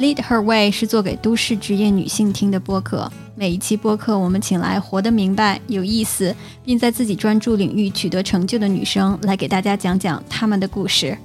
[0.00, 3.10] Lead Her Way 是做给都市职业女性听的播客。
[3.34, 6.32] 每一期播客，我们请来活得明白、有意思，
[6.64, 11.18] 并在自己专注领域取得成就的女生，来给大家讲讲她们的故事。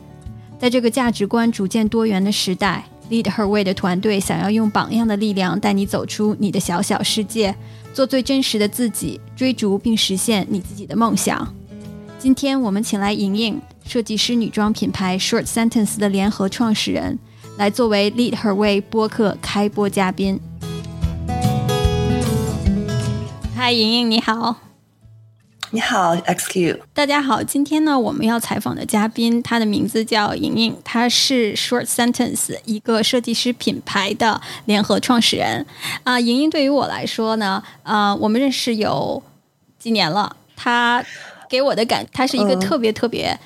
[0.57, 7.55] 在这个价值观逐渐多元的时代，Lead Her Way 的团队想要用榜样的力量带你走出你的小小世界，
[7.93, 11.47] 做最真实的自己，追逐并实现你自己的梦想。
[12.17, 17.19] 今天我们请来莹莹，设计师女装品牌 Short Sentence 的联合创始人。
[17.55, 20.39] 来作为 Lead Her Way 播客开播嘉宾。
[23.55, 24.55] 嗨，莹莹，你好。
[25.69, 26.79] 你好，XQ。
[26.93, 35.65] 大家好，今天呢，我们要采访的嘉宾，她的名字叫莹莹，她是 Short Sentence 一个设计师品牌的联合创始人。
[36.03, 39.21] 啊，莹莹对于我来说呢，啊，我们认识有
[39.77, 40.35] 几年了。
[40.55, 41.05] 她
[41.47, 43.39] 给我的感，她是一个特别特别。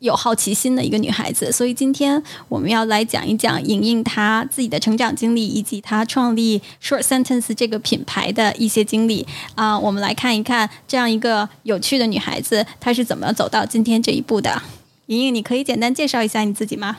[0.00, 9.78] 有好奇心的一个女孩子，所以今天我们要来讲一讲莹莹她自己的成长经历，以及她创立 Short Sentence 这个品牌的一些经历啊。
[9.78, 14.62] 我们来看一看这样一个有趣的女孩子，她是怎么走到今天这一步的。
[15.06, 16.98] 莹莹，你可以简单介绍一下你自己吗？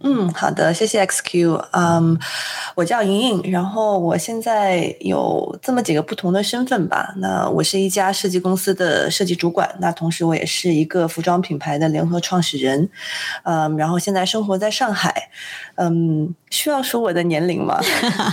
[0.00, 1.62] 嗯，好的，谢谢 XQ。
[1.72, 2.18] 嗯，
[2.74, 7.12] 我叫莹莹，然后我现在有这么几个不同的身份吧。
[7.18, 12.88] 那我是一家设计公司的设计主管，那同时我也是一个服装品牌的联合创始人。
[13.42, 15.30] 嗯，然后现在生活在上海。
[15.76, 17.78] 嗯，需要说我的年龄吗？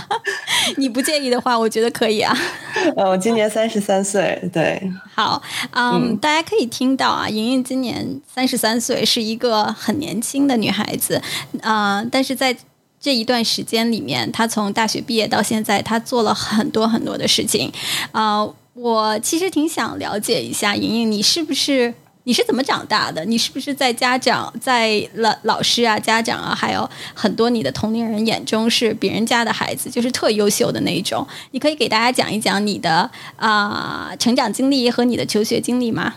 [0.76, 2.36] 你不介意的话，我觉得可以啊。
[2.96, 4.82] 呃，我今年三十三岁，对。
[5.14, 5.40] 好，
[5.72, 11.20] 嗯，大家可以听到啊，莹莹今年三十三岁，是一个很年轻的女孩子
[11.62, 12.04] 啊。
[12.10, 12.56] 但是在
[12.98, 17.70] 这一段时间里面，她从大学毕业到现在，她做了很多很多的事情
[18.12, 18.46] 啊。
[18.72, 21.94] 我其实挺想了解一下，莹莹，你是不是？
[22.26, 23.22] 你是怎么长大的？
[23.26, 31.26] 你是不是在家长、在老老师啊、家长啊，还有很多你的同龄人眼中是别人家的孩子，就是特优秀的那一种？
[31.50, 36.14] 你可以给大家讲一讲你的啊成长经历和你的求学经历吗？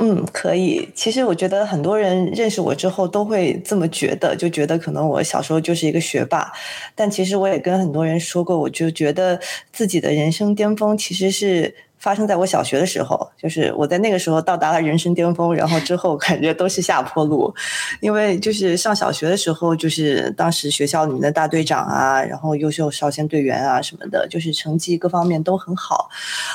[0.00, 0.88] 嗯，可以。
[0.94, 6.52] 其实我觉得很多人认识我之后都会这么觉得，就觉得可能我小时候就是一个学霸。
[6.94, 9.40] 但其实我也跟很多人说过，我就觉得
[9.72, 11.74] 自己的人生巅峰其实是。
[12.02, 17.54] 发生在我小学的时候，就是我在那个时候到达了人生巅峰，然后之后感觉都是下坡路，
[18.02, 26.10] 因为就是上小学的时候，就是当时学校里面的大队长啊，然后优秀少先队员啊什么的，就是成绩各方面都很好，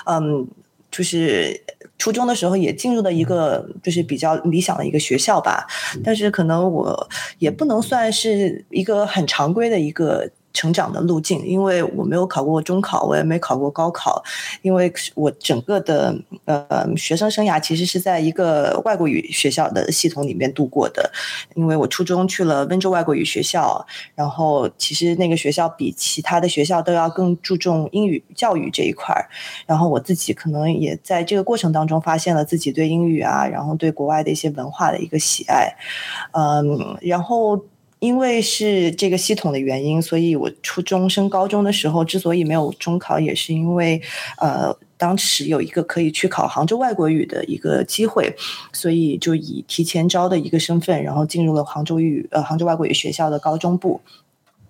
[0.05, 0.45] 嗯，
[0.91, 1.63] 就是
[1.97, 5.65] 初中的时候也进入了一个就是比较理想的一个学校吧，
[6.03, 7.09] 但是可能我
[7.39, 10.29] 也不能算是一个很常规的一个。
[10.57, 14.23] 成长的路径，因为我没有考过中考，我也没考过高考，
[14.63, 21.11] 因为我整个的呃学生生涯其实是在一个外国语学校的系统里面度过的。
[21.53, 23.85] 因为我初中去了温州外国语学校，
[24.15, 29.29] 然后其实那个学校比其他的学校都要更注重英语教育这一块儿。
[29.67, 35.71] 然后我自己可能也在这个过程当中发现了自己对英语啊，然后对国外的一些文化的一个喜爱，
[36.33, 37.63] 嗯，然后。
[37.99, 44.01] 因为是这个系统的原因，所以我初中升高中的时候之所以没有中考，也是因为
[44.39, 48.35] 呃当时有一个可以去考杭州外国语的一个机会，
[48.71, 54.01] 所以就以提前招的一个身份，然后进入了杭州语呃杭州外国语学校的高中部。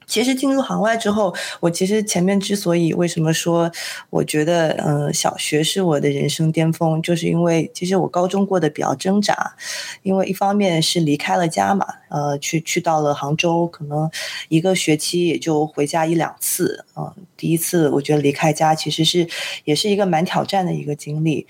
[0.07, 3.69] 其实进入行外之后，我其实前面之所以为什么说，
[4.09, 9.56] 我觉得嗯小学是我的人生巅峰，就是因为其实我高中过得比较挣扎，
[10.03, 14.09] 因为一方面是离开了家嘛，呃去去到了杭州，可能
[14.47, 19.28] 一个学期也就回家一两次，嗯，第一次我觉得离开家其实是
[19.66, 21.46] 也是一个蛮挑战的一个经历。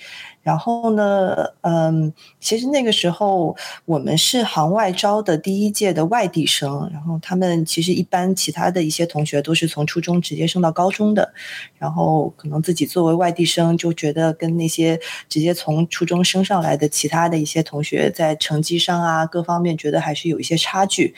[0.48, 3.54] 然后呢，嗯，其实那个时候
[3.84, 11.34] 我们是行外招的第一届的外地生，然后他们其实一般其他的一些同学都是从初中直接升到高中的，
[11.78, 14.98] 然后可能自己作为外地生就觉得跟那些
[15.28, 21.14] 直接从初中升上来的其他的一些同学在成绩上啊各方面觉得还是有一些差距。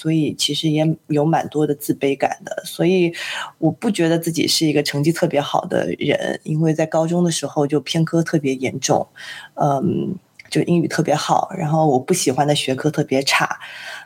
[0.00, 3.12] 所以其实也有蛮多的自卑感的，所以
[3.58, 9.06] 我不觉得自己是一个成绩特别好的人，因为在高中的时候就偏科特别严重，
[9.60, 10.14] 嗯，
[10.48, 13.58] 就英语特别好，然后我不喜欢的学科特别差，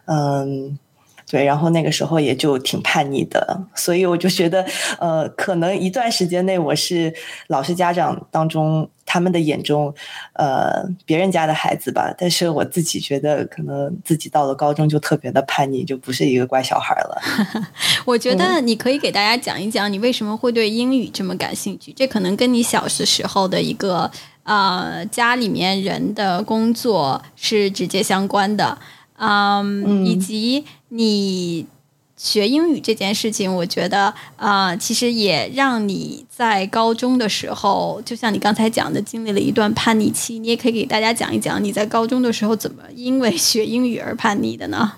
[0.07, 0.77] 嗯。
[1.27, 4.65] 对，然后那个时候也就挺叛逆的，所以我就觉得，
[4.99, 7.13] 呃，可能一段时间内我是
[7.49, 9.93] 老师、家长当中他们的眼中，
[10.35, 12.15] 呃，别人家的孩子吧。
[12.17, 17.21] 但是我自己觉得，可能自己到了高中就特别的叛逆，就不是一个乖小孩了。
[18.05, 21.93] 我觉得你可以给大家讲一讲，你为什么会对英语这么感兴趣？
[21.95, 24.11] 这可能跟你小时时候的一个
[24.43, 28.79] 呃家里面人的工作是直接相关的。
[29.27, 31.67] 嗯，以及你
[32.17, 40.39] 学英语这件事情，我觉得啊，其实也让你在高中的时候，就像你刚才讲的，经历了一段叛逆期。
[40.39, 44.93] 你也可以给大家讲一讲你在高中的时候怎么因为学英语而叛逆的呢？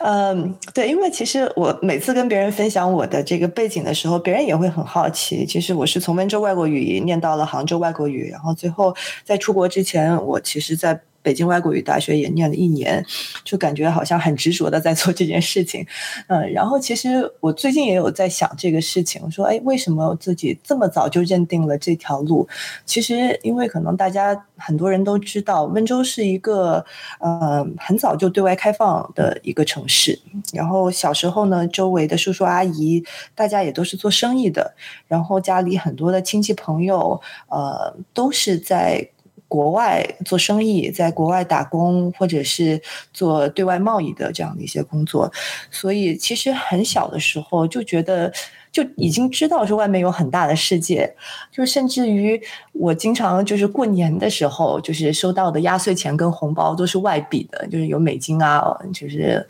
[0.00, 5.44] 嗯， 对，因为其实我每次跟别人分享我的这个背景的时候，别人也会很好奇。
[5.46, 8.94] 其实我是从温州外国语念到了杭州外国语，然后最后
[9.24, 11.00] 在出国之前，我其实，在。
[11.22, 13.04] 北京外国语大学也念了一年，
[13.44, 15.86] 就感觉好像很执着的在做这件事情，
[16.28, 22.48] 嗯，然后其实我最近也有在想这个事情，说哎，为什么自己这么早就认定了这条路？
[22.84, 26.84] 其实因为可能大家很多人都知道，温州是一个
[27.18, 30.18] 呃很早就对外开放的一个城市，
[30.52, 34.74] 然后小时候呢，周围的叔叔阿姨大家也都是做生意的，
[35.06, 39.06] 然后家里很多的亲戚朋友呃都是在。
[39.50, 42.80] 国外做生意，在国外打工，或者是
[43.12, 45.28] 做对外贸易的这样的一些工作，
[45.72, 48.32] 所以其实很小的时候就觉得
[48.70, 51.12] 就已经知道说外面有很大的世界，
[51.50, 52.40] 就甚至于
[52.72, 59.44] 我经常就是过年的时候，就是收到的压岁钱跟红包都是外币的，就是有美金啊，就是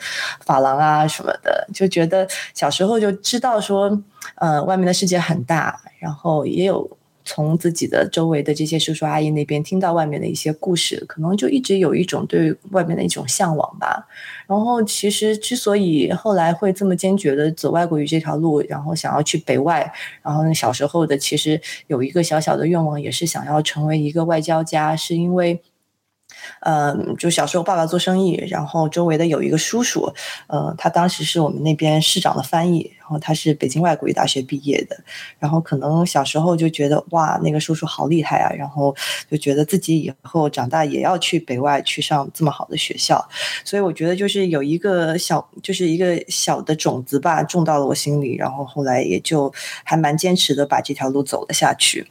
[0.46, 4.02] 法郎啊什么的，就觉得小时候就知道说，
[4.36, 6.96] 呃，外面的世界很大，然后也有。
[7.30, 14.04] 从自己的周围的这些叔叔阿姨那边听到外面的一些故事，可能就一直有一种对外面的一种向往吧。
[14.48, 19.92] 然后，其实之所以后来会这么坚决的走外国语这条路，然后想要去北外，
[20.22, 25.62] 然后小时候的其实有一个小小的愿望，也是想要成为一个外交家，是因为。
[26.60, 30.12] 嗯，就小时候爸爸做生意，然后周围的有一个叔叔，
[30.48, 34.96] 呃，他当时是我们那边市长的翻译，然后他是北京外国语大学毕业的，
[35.38, 38.94] 然后可能小时候就觉得哇，那个叔叔好厉害啊，然后
[39.30, 43.26] 就觉得自己以后长大也要去北外去上这么好的学校，
[43.64, 49.52] 所以我觉得就是有一个小，就是一个小的种子吧，种到了我心里，然后后来也就
[49.84, 52.06] 还蛮坚持的把这条路走了下去，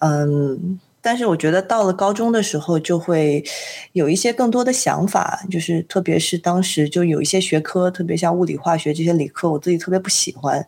[0.00, 0.80] 嗯。
[1.02, 3.44] 但是我觉得到了高中的时候，就会
[3.92, 10.64] 有一些更多的想法，就是特别是当时就有一些学科，特别像物理、化学这些理科，我自己特别不喜欢。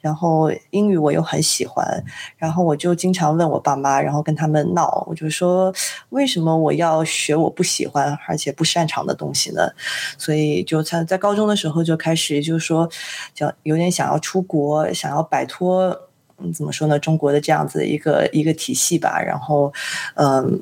[0.00, 2.04] 然后英语我又很喜欢，
[2.36, 5.74] 然后我就经常问我爸妈，然后跟他们闹，我就说
[6.10, 9.70] 为什么我要学我不喜欢而且不擅长的东西呢？
[10.18, 12.86] 所以就在在高中的时候就开始就是说，
[13.34, 16.07] 想有点想要出国，想要摆脱。
[16.40, 16.98] 嗯，怎么说呢？
[16.98, 19.72] 中国的这样子一个一个体系吧，然后，
[20.14, 20.60] 嗯，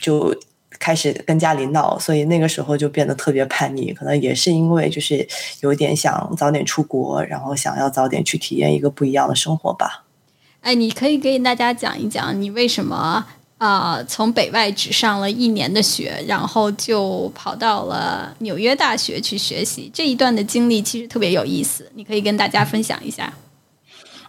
[0.00, 0.34] 就
[0.78, 3.92] 开始跟家里闹，所以那个时候就变得特别叛逆。
[3.92, 5.26] 可能也是因为就是
[5.60, 10.04] 有点想早点出国，然后想要早点去体验一个不一样的生活吧。
[10.60, 13.24] 哎，你可以给大家讲一讲你为什么
[13.56, 21.90] 啊从北外只上了一年的学，然后就跑到了纽约大学去学习这一段的经历，其实特别有意思。
[21.94, 23.32] 你可以跟大家分享一下。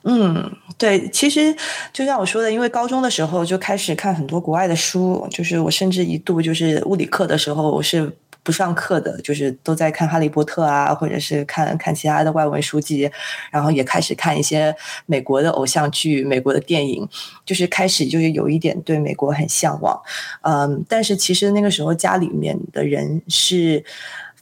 [0.04, 1.56] 嗯对，其实
[1.94, 8.12] 就像我说的，因为高中的时候就开始看很多国外的书，就是我甚至一度就是物理课的时候我是
[8.42, 13.08] 不上课的，就是都在看《哈利波特》啊，或者是看看其他的外文书籍，
[13.52, 14.76] 然后也开始看一些
[15.06, 17.08] 美国的偶像剧、美国的电影，
[17.46, 20.02] 就是开始就是有一点对美国很向往，
[20.42, 23.86] 嗯，但是其实那个时候家里面的人是。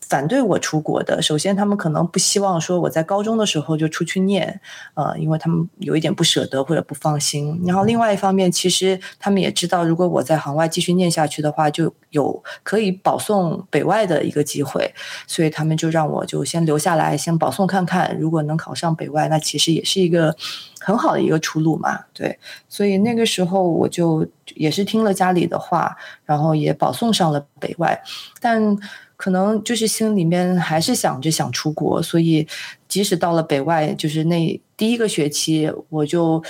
[0.09, 4.59] 反对我出国的，首先他们可能不希望说我在高中的时候就出去念，
[4.95, 7.61] 呃，因为他们有一点不舍得或者不放心。
[7.63, 14.91] 然后另外一方面，其实他们也知道，如果我在行外继续念下去的话，就有可以保送北外的一个机会，
[15.27, 18.17] 所以他们就让我就先留下来，先保送看看。
[18.19, 20.35] 如果能考上北外，那其实也是一个
[20.79, 21.99] 很好的一个出路嘛。
[22.13, 28.01] 对，所以那个时候我就也是听了家里的话，然后也保送上了北外，
[28.41, 28.75] 但。
[29.19, 32.47] 可能就是心里面还是想着想出国，所以
[32.87, 36.41] 即使到了北外，就是那第一个学期，我就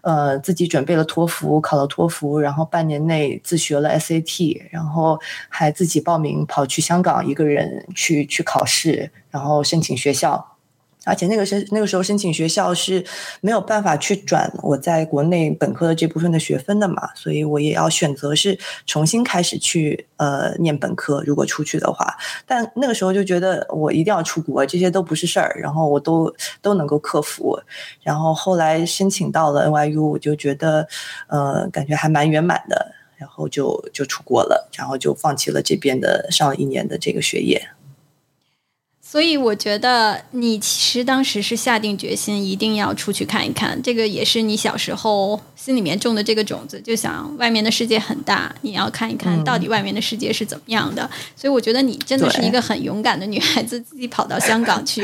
[0.00, 5.16] 呃自己准备了托福，考了托福，然后半年内自学了 SAT，然后
[5.48, 10.55] 还自己报名跑去香港一个人去去考试，然后申请学校。
[11.06, 13.02] 而且那个申那个时候申请学校是
[13.40, 21.22] 没有办法去转我在国内本科的这部分的学分的嘛，所以我也要选择是重新开始去呃念本科。
[21.24, 27.56] 如果出去的话，但那个时候就觉得我一定要出国，这些都不是事儿，然后我都都能够克服。
[28.02, 30.88] 然后后来申请到了 NYU，我就觉得
[31.28, 37.68] 呃感觉还蛮圆满的，然后就就出国了，然后就放弃了这边的上一年的这个学业。
[39.08, 51.08] 所以我觉得你其实当时是下定决心一定要出去看一看，这个也是你小时候心里面种的这个种子，就想外面的世界很大，你要看一看到底外面的世界是怎么样的。
[51.36, 55.00] 所以我觉得你真的是一个很勇敢的女孩子，自己跑到香港去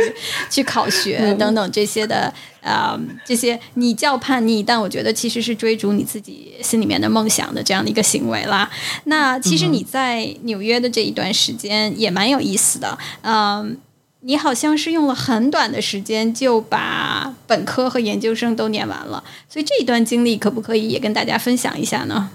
[0.50, 8.70] 去考学等等这些的啊，这些你叫叛逆，但我觉得其实是追逐你自己心里面的梦想的这样的一个行为啦。
[9.04, 13.76] 那其实你在纽约的这一段时间也蛮有意思的，嗯。
[14.24, 22.30] 你好像是用了很短的时间就把本科和研究生都念完了，所以这一段经历可不可以也跟大家分享一下呢？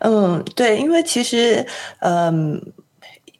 [0.00, 1.66] 嗯，对，因为其实，
[1.98, 2.58] 嗯，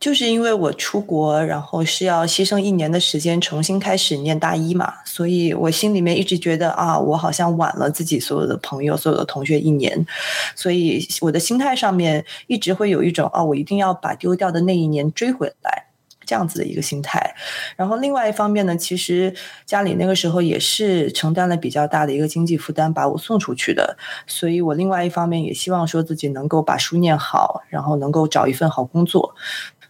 [0.00, 10.06] 就是因为我出国，然后是要牺牲一年的时间重新开始念大一嘛，所以我心里面一直觉得啊，我好像晚了自己所有的朋友、所有的同学一年，
[10.54, 15.84] 所以我的心态上面一直会有一种啊，我一定要把丢掉的那一年追回来。
[16.28, 17.34] 这样子的一个心态，
[17.74, 29.34] 然后另外一方面呢，其实家里那个时候也是承担了比较大的一个经济负担，把我送出去的，所以我另外一方面也希望说自己能够把书念好，然后能够找一份好工作，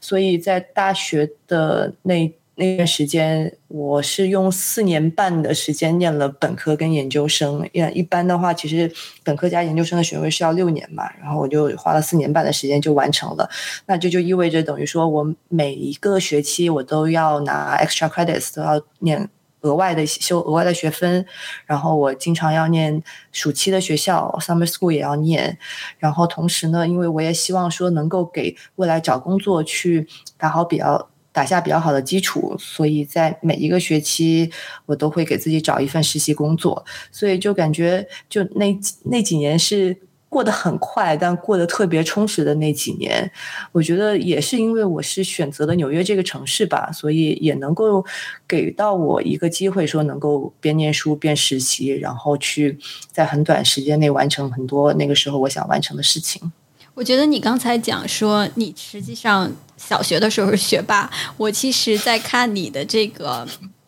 [0.01, 2.33] 所以在大学的那。
[2.61, 7.65] 那段时间，我是用四年半的时间念了本科跟研究生。
[7.73, 13.49] 一一般的话，其实本科加研究生的学位是要六年嘛，然后我就花了四年半的时间就完成了。
[13.87, 19.29] 那这就意味着，等于说我每一个学期我都要拿 extra credits，都要念
[19.61, 21.25] 额外的修额外的学分。
[21.67, 25.59] 然后我经常要念暑期的学校 summer school 也要念。
[25.99, 31.09] 然后同时呢，因为我也希望说能够给未来找工作去打好比较。
[31.31, 34.51] 打下比较好的基础，所以在每一个学期，
[34.87, 39.97] 我都会给自己找一份实习工作，所以就感觉就那那几年是
[40.29, 43.31] 过得很快，但过得特别充实的那几年。
[43.73, 48.05] 我觉得也是因为我是选择了纽约这个城市吧，所以也能够
[48.47, 52.79] 给到我一个机会，说能够边念书边实习，然后去
[53.11, 56.53] 在很短时间内完成很多那个时候我想完成的事情。
[56.95, 61.11] 我觉得你刚才讲说，你实际上小学的时候是学霸。
[61.37, 63.47] 我其实，在看你的这个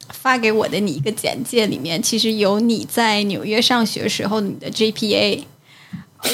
[0.09, 5.42] 发给我的你一个简介里面，其实有你在纽约上学时候你的 GPA。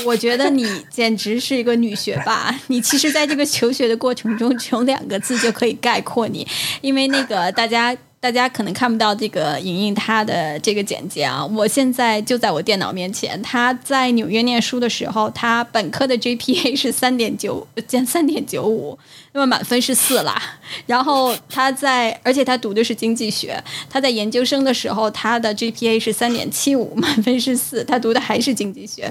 [0.04, 2.54] 我觉得你简直是一个女学霸。
[2.66, 6.46] 你其实，在这个求学的过程中，只有两个字就可以概括你，
[6.80, 7.96] 因为那个大家。
[8.26, 13.40] 大家可能看不到这个莹莹她的这个简介啊，我现在就在我电脑面前。
[13.40, 18.98] 她在纽约念书的时候，她本科的 GPA 是三点九减三点九五，
[19.30, 20.42] 那么满分是四啦。
[20.86, 23.62] 然后她在，而且她读的是经济学。
[23.88, 29.08] 她在研究生的时候，她的 GPA 是三点七五， 满分是四，她读的还是经济学。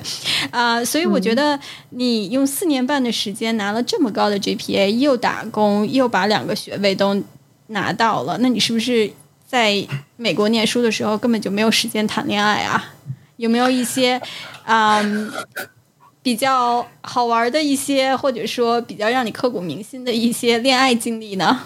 [0.51, 1.57] 啊，所以我觉得
[1.91, 7.23] 你用四年半的时间拿了这么高的 GPA，又打工，又把两个学位都。
[7.67, 9.11] 拿到了，那你是不是
[9.47, 9.75] 在
[10.17, 12.93] 美国念书的时候根本就没有时间谈恋爱啊？
[13.37, 14.21] 有没有一些
[14.63, 15.03] 啊
[16.21, 21.61] 比较好玩的一些，或者说比较让你刻骨铭心的一些恋爱经历呢？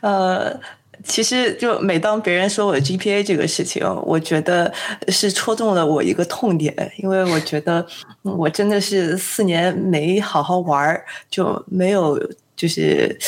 [0.00, 0.60] 呃，
[1.02, 4.72] 其实就每当别人说我 GPA 这个事情，我觉得
[5.08, 7.86] 是戳中了我一个痛点，因为我觉得
[8.22, 11.00] 我真的是四年没好好玩，
[11.30, 12.20] 就没有
[12.54, 13.18] 就是。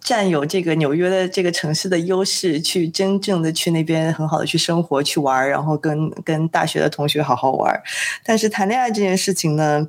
[0.00, 7.80] 占有这个纽约的这个城市的优势，去真正的去那边很好的去生活、去玩，然后跟跟大学的同学好好玩。
[8.24, 9.86] 但是谈恋爱这件事情呢，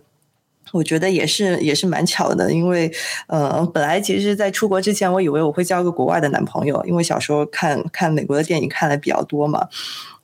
[0.73, 2.91] 我觉得也是也是蛮巧的，因为
[3.27, 9.67] 呃，本来其实，在出国之前，我以为我会交个国外的男朋友，因为小时候看看美国的电影看的比较多嘛。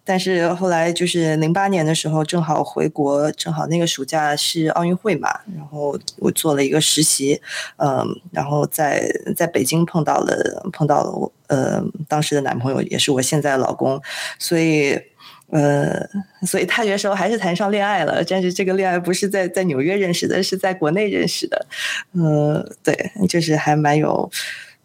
[0.07, 7.41] 但是后来就是零八年的时候，正好回国，正好那个暑假是奥运会嘛，然后我做了一个实习，
[7.75, 9.03] 嗯，然后在
[9.35, 14.01] 在北京碰到了碰到了我呃当时的男朋友，也是我现在的老公，
[14.39, 14.97] 所以
[15.51, 16.07] 呃，
[16.45, 21.65] 所以大学时候还是谈上恋爱了，但是这个恋爱不是在在纽约认识的，是在国内认识的，
[22.13, 24.31] 呃，对，就是还蛮有。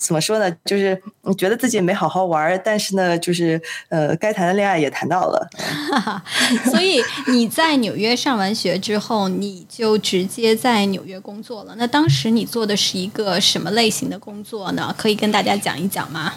[0.02, 0.50] 怎么说呢？
[0.64, 5.48] 就是你觉得自己没好好玩，但是呢，就是呃，该谈的恋爱也谈到了。
[6.70, 11.74] 所以你在纽约上完学之后，你就直接在纽约工作了。
[11.78, 14.92] 那当时你做的是一个什么类型的工作呢？
[14.98, 16.32] 可以跟大家讲一讲吗？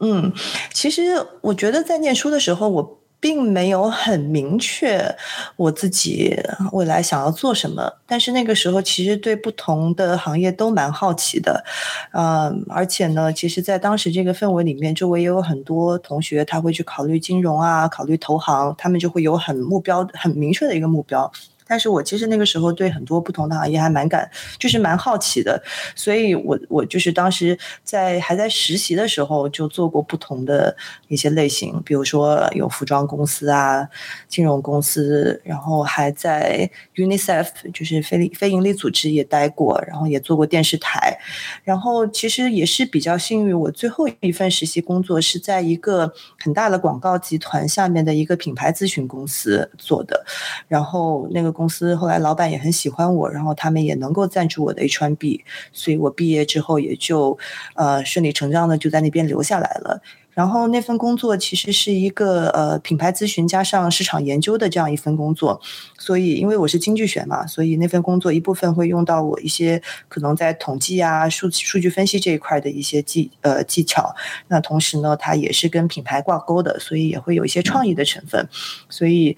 [0.00, 0.32] 嗯，
[0.72, 2.97] 其实我觉得在念书的时候，我。
[3.20, 5.16] 并没有很明确
[5.56, 6.36] 我自己
[6.72, 11.64] 未来想要做什么，但是那个时候其实对不同的行业都蛮好奇的，
[12.12, 21.30] 嗯，而且呢，其实，在当时这个氛围里面，周围也有很多同学他会去考虑金融啊，考虑投行，他们就会有很目标、很明确的一个目标。
[21.68, 25.62] 但是我其实那个时候对很多不同的行业还蛮感，就是蛮好奇的，
[25.94, 30.74] 所以我我就是当时在还在实习的时候就做过不同的
[31.08, 33.86] 一些类型，比如说有服装公司啊、
[34.26, 41.18] 金融公司，然后还在 UNICEF 就是非非营利组织也待过，然后也做过电视台，
[41.62, 50.24] 然后其实也是比较幸运，我最后一份实习工作是在一个很大的广告集团下面的一个品牌咨询公司做的，
[50.66, 55.40] 然后那个公司后来老板也很喜欢我，然后他们也能够赞助我的 H1B，
[55.72, 57.36] 所以我毕业之后也就
[57.74, 60.00] 呃顺理成章的就在那边留下来了。
[60.38, 65.60] 然后那份工作其实是一个呃品牌咨询加上市场研究的这样一份工作，
[65.98, 74.14] 所以因为我是经济学嘛，所以那份工作一部分会用到我一些可能在统计啊、数数据分析这一块的一些技呃技巧。
[74.46, 78.48] 那同时呢，它也是跟品牌挂钩的，所以也会有一些创意的成分。
[78.88, 79.36] 所以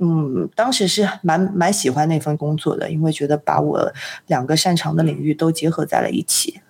[0.00, 3.92] 嗯，当时是蛮蛮喜欢那份工作的，因为觉得把我
[4.26, 6.60] 两个擅长的领域都结合在了一起。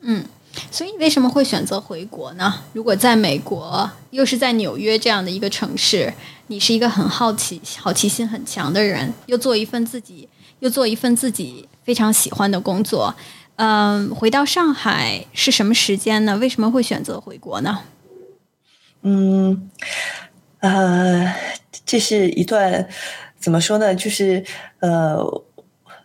[0.00, 0.24] 嗯。
[0.72, 2.52] 所以你，为什么会选择回国呢？
[2.72, 6.12] 如果在美国，又是在纽约这样的一个城市，
[6.48, 10.28] 你是一个很好奇、好奇心很强的人，又做一份自己，
[10.58, 13.14] 又做一份自己非常喜欢的工作，
[13.56, 16.36] 嗯，回到上海是什么时间呢？
[16.38, 17.80] 为什么会选择回国呢？
[19.02, 19.70] 嗯，
[20.60, 21.34] 呃，
[21.84, 22.88] 这是一段
[23.38, 23.94] 怎么说呢？
[23.94, 24.44] 就是
[24.80, 25.44] 呃。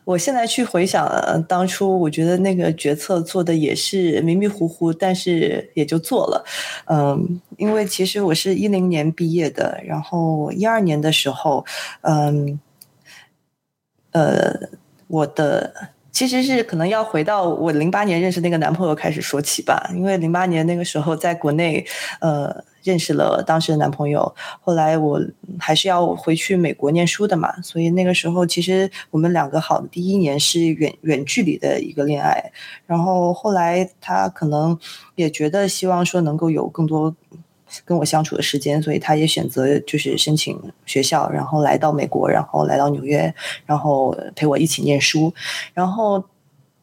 [0.06, 6.44] 我现在去回想当初，我觉得那个决策做的也是迷迷糊糊，但是也就做了。
[6.88, 11.66] 嗯，因为其实我是一零年毕业的，然后一二年的时候，
[12.02, 12.60] 嗯，
[14.12, 14.54] 呃，
[15.08, 15.74] 我的
[16.12, 21.86] 其实是可能要回到我零八年认识那个男朋友开始说起吧，因为零八年那个时候在国内，
[22.20, 22.66] 呃。
[22.84, 25.20] 认识了当时的男朋友，后来我
[25.58, 32.52] 还是要回去美国念书的嘛，所以那个时候其实我们两个好的第一年是远远距离的一个恋爱，
[32.86, 34.78] 然后后来他可能
[35.16, 37.16] 也觉得希望说能够有更多
[37.86, 43.34] 跟我相处的时间，所以他也选择就是申请学校，然后来到美国，然后来到纽约，
[43.66, 45.34] 然后陪我一起念书，
[45.74, 46.24] 然后。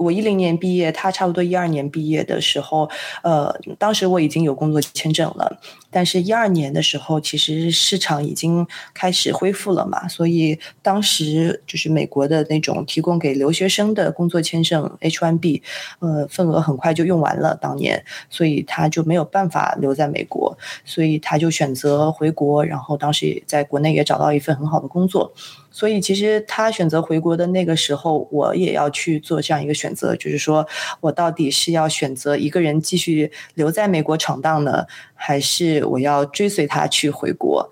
[0.01, 2.89] 我一零年毕业，他差不多一二年毕业的时候，
[3.23, 5.61] 呃，当时我已经有工作签证了。
[5.93, 15.63] 但是，一二年的时候，其实市场已经开始恢复了嘛，所以当时就是美国的那种提供给留学生的工作签证 H1B，
[15.99, 17.55] 呃，份额很快就用完了。
[17.61, 22.65] 当年，所以他就没有办法留在美国，所以他就选择回国。
[22.65, 25.33] 然后，当时在国内也找到一份很好的工作。
[25.73, 30.67] 所以，其实他选择回国的那个时候，我也要去做这样一个选择，就是说
[31.01, 37.71] 我到底是要选择一个人继续留在美国闯荡呢，还是我要追随他去回国？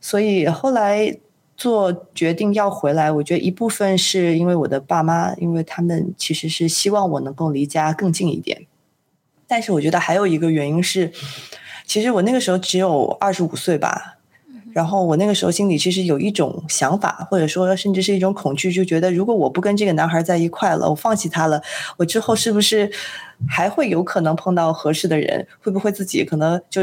[0.00, 1.18] 所以后来
[1.56, 8.66] 做决定要回来，我觉得一部分是因为我的爸妈，因为他们其实是希望我能够离家更近一点。
[9.48, 11.12] 但是我觉得还有一个原因是，
[11.86, 14.18] 其实我那个时候只有二十五岁吧。
[14.72, 21.62] 然后我那个时候心里其实有一种想法，或者说甚至是一种恐惧，就觉得如果我不跟这个男孩在一块了，我放弃他了，
[21.96, 22.90] 我之后是不是
[23.48, 25.46] 还会有可能碰到合适的人？
[25.62, 26.80] 会不会自己可能就？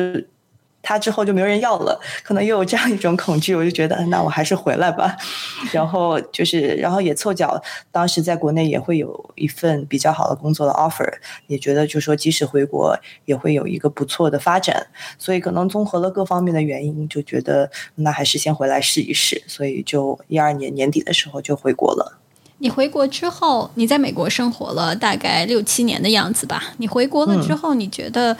[0.89, 5.15] 他之后就没有人要了，可能又有这样一种恐惧，我就觉得那我还是回来吧。
[5.71, 11.07] 然后就是，然后也凑巧，当时在国内也会有一份比较好的工作的 offer，
[11.45, 14.87] 也觉得就说即使回国也会有一个不错的发展，
[15.19, 19.43] 所以可能综合了各方面的原因，就觉得那还是先回来试一试。
[19.45, 22.17] 所以就一二年年底的时候就回国了。
[22.57, 26.73] 你回国之后，你在美国生活了大概六七年的样子吧？
[26.77, 28.35] 你回国了之后，你觉得？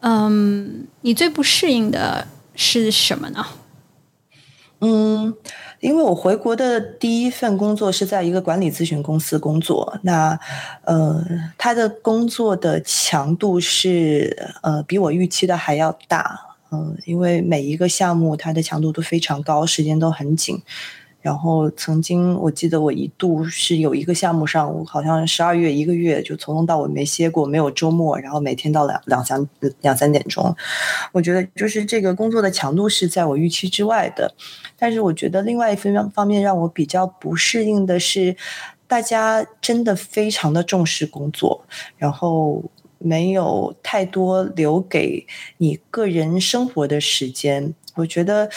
[0.00, 3.44] 嗯，你最不适应的是什么呢？
[4.82, 5.34] 嗯，
[5.80, 10.40] 因为我回国的第一份工作是在一个管理咨询公司工作，那
[10.84, 11.22] 呃，
[11.58, 20.62] 他的工作的强度是呃比我预期的还要大，嗯，因为每一个项目它的强度都非常高，时间都很紧。
[21.20, 29.46] 然后曾经我记得我一度是有一个项目上，我好像十二月一个月就从头到尾没歇过，没有周末，然后每天到两两三
[29.82, 30.56] 两三点钟。
[31.12, 34.34] 我觉得就是这个工作的强度是在我预期之外的。
[34.78, 38.34] 但是我觉得另外一方方面让我比较不适应的是，
[38.86, 41.66] 大家真的非常的重视工作，
[41.98, 42.64] 然后
[42.96, 45.26] 没有太多留给
[45.58, 47.74] 你个人生活的时间。
[47.96, 48.48] 我觉得。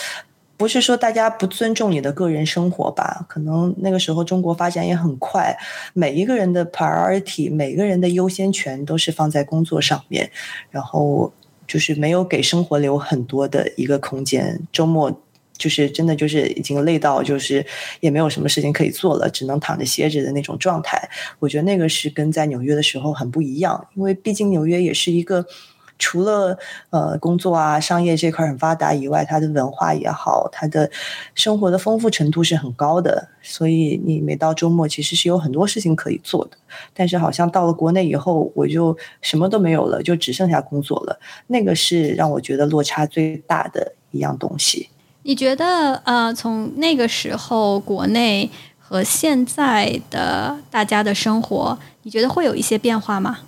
[0.56, 3.26] 不是说大家不尊重你的个人生活吧？
[3.28, 5.58] 可能那个时候中国发展也很快，
[5.94, 10.32] 每一个人的 priority，每个人的优先权都是放在工作上面，
[10.70, 11.34] 然后
[11.68, 14.62] 就是没有给生活留很多的一个空间。
[14.72, 15.22] 周末
[15.58, 17.66] 就是真的就是已经累到就是
[18.00, 21.10] 也没有什么事情可以做了，只能躺着歇着的那种状态。
[21.40, 25.46] 我觉得那个是跟在纽约的时候很不一样，因为毕竟纽约也是一个。
[26.00, 26.58] 除了
[26.90, 30.90] 呃工作啊商业这块很发达以外，它的文化也好，它的
[31.36, 33.30] 生活的丰富程度是很高的。
[33.42, 36.58] 所以你每到周末其实是有很多事情可以做的。
[36.94, 41.20] 但是好像到了国内以后，我就什么都没有了，就只剩下工作了。
[41.48, 44.90] 那个是让我觉得落差最大的一样东西。
[45.24, 53.40] 你觉得呃，从那个时候国内和现在的大家的生活，你觉得会有一些变化吗？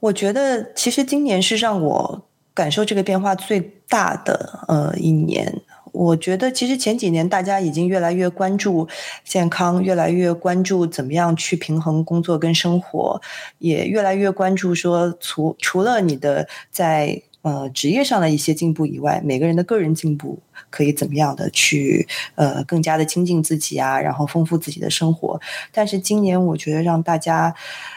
[0.00, 2.22] 我觉得其实今年是让我
[2.54, 5.60] 感受这个变化最大的呃一年。
[5.92, 8.86] 我觉得其实前几年大家已经越来越关注
[9.24, 13.18] 健康，越来越关注怎么样去平衡工作跟生活，
[13.58, 25.40] 也越来越关注说除除了你的在呃职业上的一些进步以外，每个人的个人进步可以怎么样的去呃更加的精进自己啊，然后丰富自己的生活。
[25.72, 27.54] 但是今年我觉得让大家。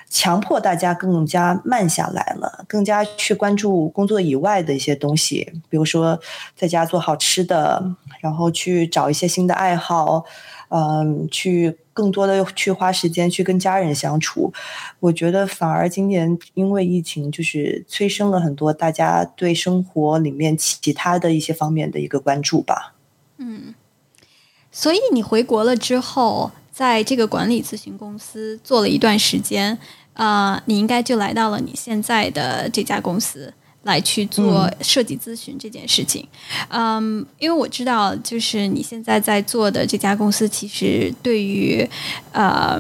[0.10, 6.19] 强迫大家更加慢下来了，更加去关注工作以外的一些东西，比如说
[6.56, 10.26] 在家做好吃的，然后去找一些新的爱好，
[10.69, 14.52] 嗯，去更多的去花时间去跟家人相处。
[15.00, 22.95] 我觉得反而今年因为疫情，就是催生了很多大家对生活里面其他的一些方面的一个关注吧。
[23.38, 23.76] 嗯，
[24.72, 29.78] 所以你回国了之后，在这个管理咨询公司做了一段时间。
[30.19, 33.53] 啊，你应该就来到了你现在的这家公司
[33.84, 36.27] 来去做设计咨询这件事情。
[36.67, 41.89] 嗯，因为我知道，就是你现在在做的这家公司，其实对于
[42.34, 42.77] 呃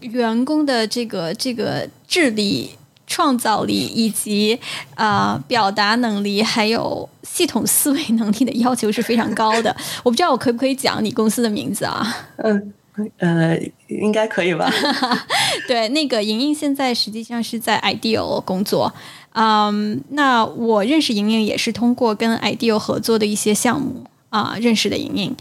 [0.00, 2.72] 员工的这个这个智力、
[3.06, 4.60] 创造力以及
[4.96, 9.74] 啊表达能力，还有系统思维能力的要求是非常高的。
[10.02, 12.14] 我不知道我可不可以讲你公司的名字啊？
[12.36, 12.74] 嗯。
[13.18, 14.70] 呃，应该可以吧？
[15.66, 18.94] 对，那个莹莹现在实际上是在 Ideal 工作。
[19.32, 25.36] 嗯，那我认识莹莹也是通过跟 Ideal 合作的一些项目啊认识的莹莹。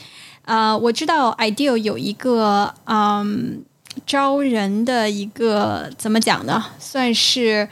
[0.46, 3.64] 啊，我知道 Ideal 有一个嗯
[4.08, 6.66] 招人的一个怎么讲呢？
[6.80, 7.70] 算是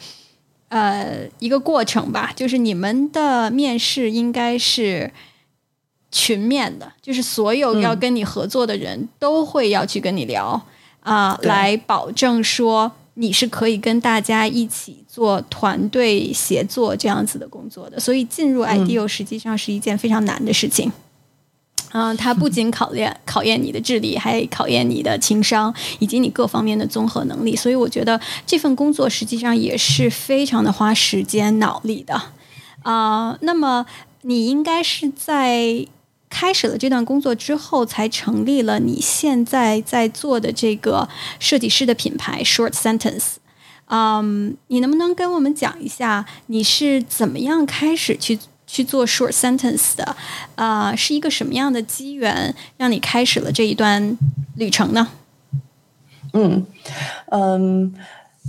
[0.69, 5.11] 呃一个过程吧，就是你们的面试应该是。
[6.11, 10.61] 群面的，就是所有要跟你合作的人都会要去跟你聊
[10.99, 17.99] 啊，来保证说你是可以跟大家一起做团队协作这样子的工作的。
[17.99, 20.91] 所以进入 IDEO 实际上是一件非常难的事情
[21.93, 27.55] 嗯，它不仅考验考验你的智力，还考验你的情商以及你各方面的综合能力。
[27.55, 32.21] 所以我觉得这份工作实际上也是非常的花时间脑力的
[32.83, 33.37] 啊。
[33.41, 33.85] 那么
[34.23, 35.87] 你应该是在。
[36.31, 41.07] 开始了这段工作之后，才成立了你现在在做的这个
[41.39, 43.33] 设计师的品牌 Short Sentence。
[43.87, 50.15] 嗯，你能不能跟我们讲一下你是怎么样开始去去做 Short Sentence 的？
[50.55, 54.17] 啊，是一个什么样的机缘让你开始了这一段
[54.55, 55.09] 旅程呢？
[56.31, 56.65] 嗯
[57.29, 57.93] 嗯，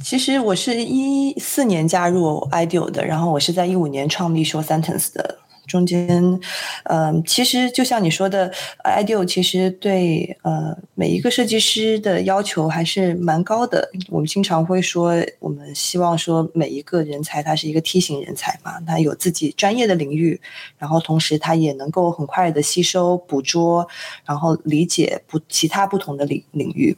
[0.05, 5.41] 其实我是一四年加入 Ideal 的，然后我是在一五年创立 Short Sentence 的。
[5.73, 6.39] 中间，
[6.85, 8.53] 嗯，其实就像你说的
[8.85, 13.91] ，Ideal 其实对呃每一个设计师的要求还是蛮高的。
[14.11, 20.39] 我们经常会说，我们希望说每一个人才他是一个梯形人才嘛，他有自己专业的领域，
[20.77, 23.89] 然后同时他也能够很快的吸收、捕捉，
[24.27, 26.95] 然后理解不其他不同的领领域。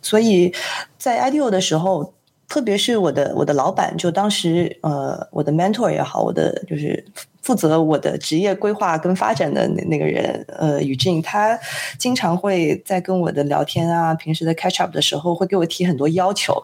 [0.00, 0.54] 所以
[0.96, 2.14] 在 Ideal 的时候，
[2.48, 7.04] 特别是我的我的老板，就当时呃我的 mentor 也好，我的就是。
[7.42, 11.58] 负责我的职业规划跟发展的那那个人，呃，宇静，他
[11.98, 16.54] 经常会在跟我的聊天啊，平时的 catch up 的时候，会给我提很多要求。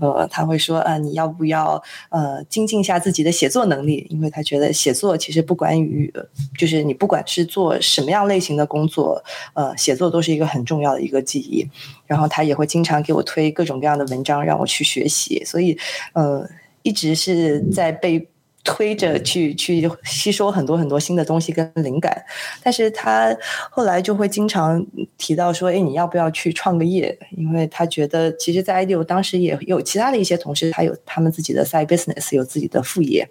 [0.00, 4.06] 呃，他会说，啊，你要不要呃精进一下自己的写作能力？
[4.08, 6.12] 因为他觉得写作其实不管于，
[6.56, 9.22] 就是你不管是做什么样类型的工作，
[9.54, 11.68] 呃，写作都是一个很重要的一个记忆。
[12.06, 15.76] 然后他也会经常给我推各种各样的文章让我去学习，所以
[16.12, 16.48] 呃，
[16.82, 18.29] 一直是在被。
[18.62, 22.24] 推着去去吸收很多很多新的东西跟灵感，
[22.62, 23.34] 但是他
[23.70, 24.84] 后来就会经常
[25.16, 33.26] 提到说：“哎，你要不要去创个业？”因为他觉得，其实，在 IDEO 当时也有其他的一些同事，他有他们自己的 side business，有自己的副业，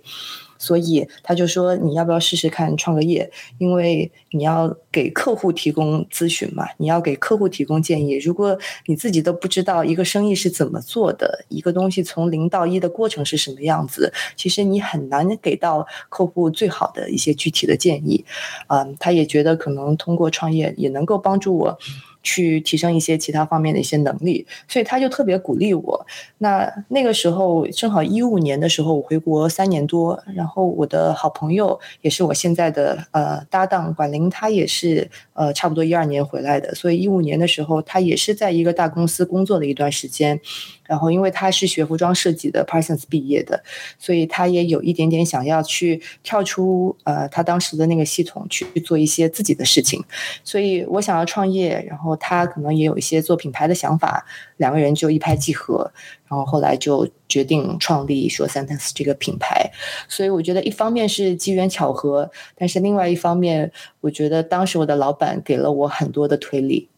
[0.60, 3.32] 所以他就说你要不要试试看创个业？
[3.58, 8.18] 因为你要给客户提供咨询嘛，你要给客户提供建议。
[8.18, 18.26] 如果你自己都不知道一个生意是怎么做的，一个东西从零到一的过程是什么样子，其实你很难给到客户最好的一些具体的建议。
[18.68, 21.80] 嗯，他也觉得可能通过创业也能够帮助我。
[22.22, 26.06] 去提升一些其他方面的一些能力，所以他就特别鼓励我。
[26.40, 40.40] 那那个时候正好一五年的时候，我回国三年多，然后我的好朋友也是我现在的呃搭档管林，他也是呃差不多一二年回来的，所以一五年的时候，他也是在一个大公司工作了一段时间。
[40.90, 43.64] 然后，因为他是学服装设计的，Parsons 毕业的，
[44.00, 50.04] 所以他也有一点点想要去跳出呃他当时的那个系统去做一些自己的事情。
[50.44, 54.26] 所以我想要创业，然后他可能也有一些做品牌的想法，
[54.58, 55.92] 两个人就一拍即合，
[56.28, 59.72] 然后后来就决定创立说 Sentence 这个品牌。
[60.08, 63.72] 所以我觉得一方面是机缘巧合，但是另外一方面，
[64.02, 66.90] 我觉得当时我的老板给了我很多的推力。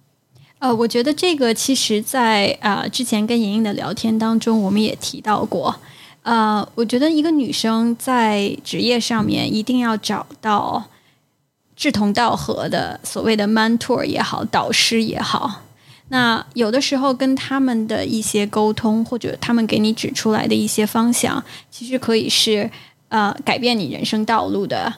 [0.62, 5.76] 呃，我觉得这个其实，在啊之前跟莹莹的聊天当中，我们也提到过。
[6.21, 10.86] 呃，我觉得一个女生在职业上面一定要找到
[11.76, 15.63] 志同道合的所谓的 mentor 也好，导师也好。
[16.10, 22.69] 那有的时候跟他们的一些沟通，或者他们给你指出来的一些方向，其实可以是
[23.10, 24.93] 呃改变你人生道路的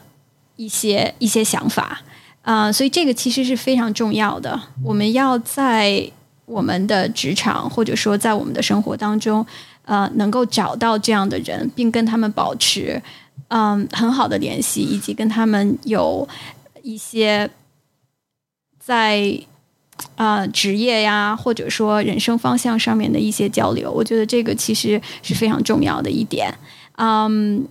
[0.57, 2.01] 一些一些想法。
[2.43, 4.61] 啊，所以这个其实是非常重要的。
[4.83, 6.05] 我们要在
[6.45, 9.45] 我们的职场，或者说在我们的生活当中，
[9.85, 13.01] 呃，能够找到这样的人，并跟他们保持
[13.47, 16.27] 嗯很好的联系，以及跟他们有
[16.81, 17.49] 一些
[18.77, 19.39] 在
[20.15, 23.89] 啊职业呀，或者说人生方向上面的一些交流。
[23.89, 26.53] 我觉得这个其实是非常重要的一点。
[26.97, 27.65] 嗯。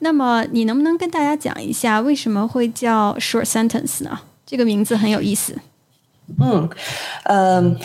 [0.00, 4.20] 那么，你能不能跟大家讲一下为什么会叫 short sentence 呢？
[4.44, 5.56] 这个名字很有意思。
[6.40, 6.68] 嗯，
[7.24, 7.76] 呃，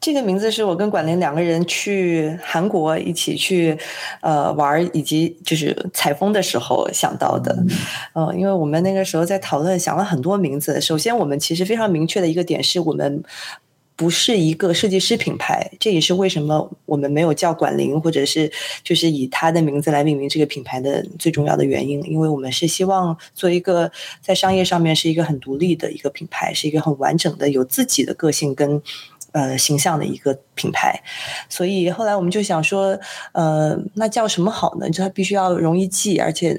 [0.00, 3.76] 这个名字是我跟管林两个人去韩国一起去
[4.20, 7.56] 呃玩，以及就是采风的时候想到的。
[8.12, 10.80] 呃，因为我们那个时候在讨论，想了很多名字。
[10.80, 13.22] 首先，我们其实非常明确的一个点是我们。
[13.98, 18.48] 不是一个设计师品牌，这也是为什么我们没有叫管林，或者是
[18.84, 22.00] 就是以他的名字来命名这个品牌的最重要的原因。
[22.04, 23.90] 因为我们是希望做一个
[24.22, 28.80] 在商业上面是一个很独立的一个品牌，是一个很完整的有自己的个性跟
[29.32, 31.02] 呃形象的一个品牌。
[31.48, 32.96] 所以后来我们就想说，
[33.32, 34.88] 呃，那叫什么好呢？
[34.88, 36.56] 就它必须要容易记，而且。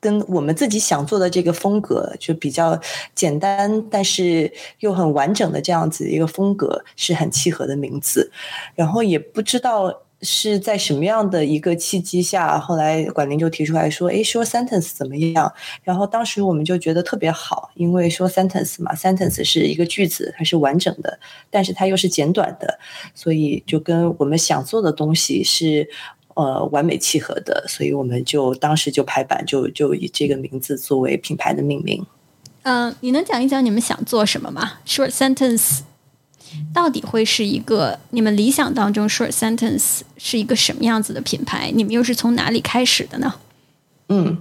[0.00, 2.80] 跟我们自己想做的这个风格就比较
[3.14, 8.32] 简单，但是又很完整的这样子一个风格是很契合的名字。
[8.74, 15.52] 然后也不知道是在什么样的一个契机下，后来管林就提出来说：“哎，说 sentence 怎么样？”
[15.84, 21.18] 然后当时我们就觉得特别好，因为说 sentence 嘛，sentence 是一个句子，它是完整的，
[21.50, 22.78] 但是它又是简短的，
[23.14, 25.88] 所以就跟我们想做的东西是。
[26.34, 32.06] 呃，完美契合的，所以我们就当时就排版，就就以这个名字作为品牌的命名。
[32.62, 35.80] 嗯，你能讲一讲你们想做什么吗？Short sentence
[36.72, 41.70] 到底会是一个你们理想当中 Short sentence 是一个什么样子的品牌？
[41.74, 43.34] 你们又是从哪里开始的呢？
[44.12, 44.36] 嗯，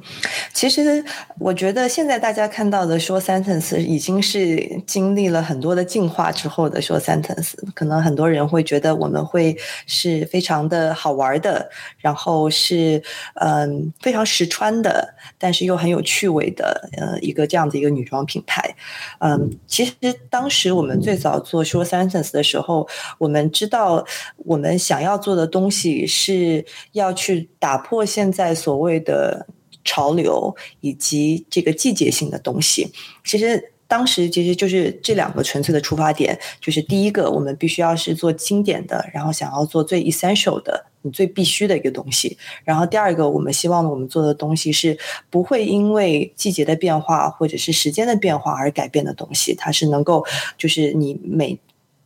[0.51, 1.05] 其实
[1.37, 9.55] 我觉得现在大家看到的说 sentence 已经是经历了很多的进化之后的说 sentence，可能很多人会觉得我们会
[9.85, 12.99] 是非常的好玩的，然后是
[13.35, 18.75] 嗯非常实穿的，但是又很有趣味的呃一个这样的一个女装品牌。
[19.19, 19.93] 嗯，其实
[20.31, 24.03] 当时我们最早做说 sentence 的时候，我们知道
[24.37, 29.45] 我们想要做的东西是要去打破现在所谓的。
[29.89, 32.87] 潮流以及这个季节性的东西，
[33.23, 36.37] 其实当时其实就是这两个纯粹的出发点。
[36.61, 42.37] 就是第一个，我们必须要是做经典的，然后想要做最 essential 的，你最必须的一个东西。
[42.63, 44.95] 然后第二个，我们希望我们做的东西是
[45.31, 49.55] 不会因为季节的变化或者是时间的变化而改变的东西。
[49.55, 50.23] 它是能够，
[50.55, 51.57] 就是你每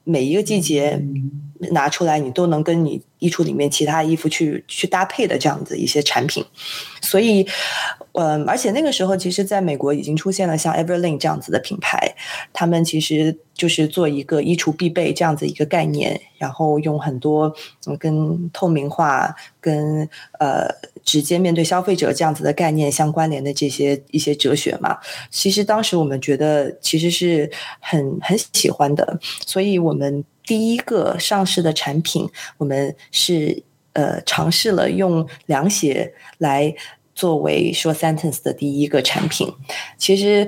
[0.04, 1.02] 每一个季节
[1.72, 3.02] 拿出来，你都能跟你。
[3.20, 6.44] 衣橱里面其他衣服去去搭配的这样子一些产品，
[7.02, 7.48] 所以，
[8.12, 12.14] 嗯，而且那个时候其实在美国已经出现了像 Everlane 这样子的品牌，
[12.52, 17.56] 他们其实就是做一个衣橱必备这样子一个概念，然后用很多
[17.98, 20.68] 跟透明化、跟呃
[21.04, 24.98] 直接面对消费者这样子的概念相关联的这些一些哲学嘛。
[25.30, 30.24] 其实当时我们觉得其实是很很喜欢的，所以我们。
[30.46, 33.64] 第一个上市的产品，我们是
[33.94, 36.76] 呃尝试了用凉鞋来
[37.16, 39.50] 作为说 Sentence 的第一个产品。
[39.98, 40.46] 其实。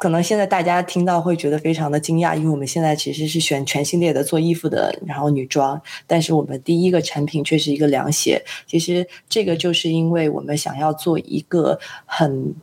[0.00, 8.42] 可能现在大家听到会觉得非常的惊讶，因为我们现在其实是选全系列的做衣服的，然后女装，但是我们第一个产品却是一个凉鞋。
[8.66, 12.54] 其实这个就是因为我们想要做一个很，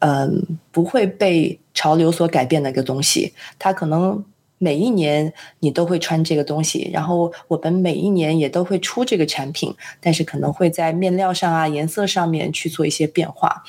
[0.00, 4.24] 嗯，不会被潮流所改变的一个东西，它可能。
[4.62, 13.64] 每一年你都会穿这个东西，然后我们每一年也都会出这个产品，但是可能会在面料上啊、颜色上面去做一些变化，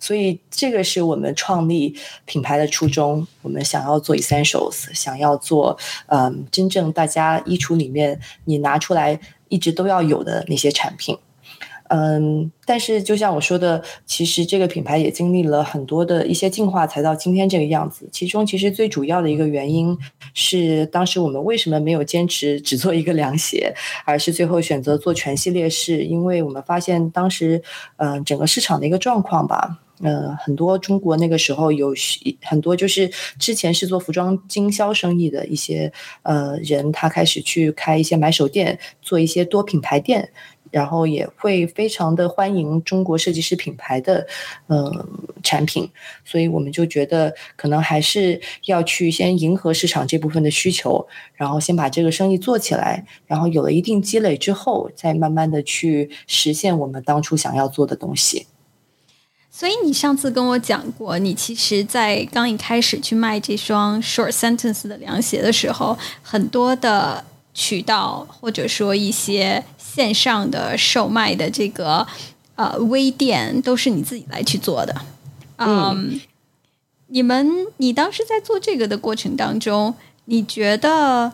[0.00, 3.26] 所以这个是我们创立品牌的初衷。
[3.42, 11.18] 我们想要做 essentials，想要做嗯，真正大家衣橱里面你拿出来一直都要有的那些产品。
[11.88, 18.08] 嗯，但是就像我说的，其实这个品牌也经历了很多的一些进化，才到今天这个样子。
[18.12, 19.96] 其中其实最主要的一个原因
[20.34, 23.74] 是，当时我们为什么没有坚持只做一个凉鞋，
[24.04, 27.62] 而是最后选择做全系列，是因为我们发现当时，
[27.96, 31.94] 嗯，整个市场的一个状况吧，嗯，很多中国那个时候有
[32.42, 35.90] 很多就是之前是做服装经销生意的一些
[36.22, 40.30] 呃人，他开始去开一些买手店，做一些多品牌店。
[40.70, 44.26] 然后也会非常的欢迎中国设计师品牌的
[44.68, 44.92] 嗯
[45.42, 45.88] 产品，
[46.24, 58.46] 所以我们就觉得可能还是要去先迎合市场这部分的需求，然后先把这个生意做起来，然后有了一定积累之后，再慢慢的去实现我们当初想要做的东西。
[59.50, 69.64] 所以你上次跟我讲过，你其实，在刚一开始去卖这双 Short Sentence 的凉鞋的时候，很多的渠道或者说一些。
[69.98, 72.06] 线上的售卖的这个
[72.54, 74.94] 呃微店都是你自己来去做的，
[75.56, 76.20] 嗯，
[77.08, 81.32] 你们你当时在做这个的过程当中，你觉得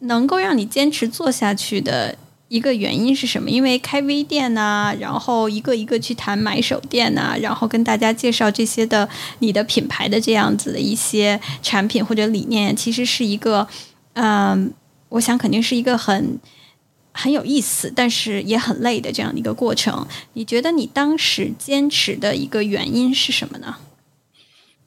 [0.00, 2.14] 能够让你坚持做下去的
[2.48, 3.48] 一个原因是什么？
[3.48, 13.66] 因为开微店呐，然后一个一个去谈买手店呐，然后跟大家介绍这些的你的品牌的这样子的一些产品或者理念，其实是一个
[14.12, 14.70] 嗯，
[15.08, 16.38] 我想肯定是一个很。
[17.12, 20.06] 很有意思，但是也很累的这样的一个过程。
[20.32, 23.76] 你觉得你当时坚持的一个原因是什么呢？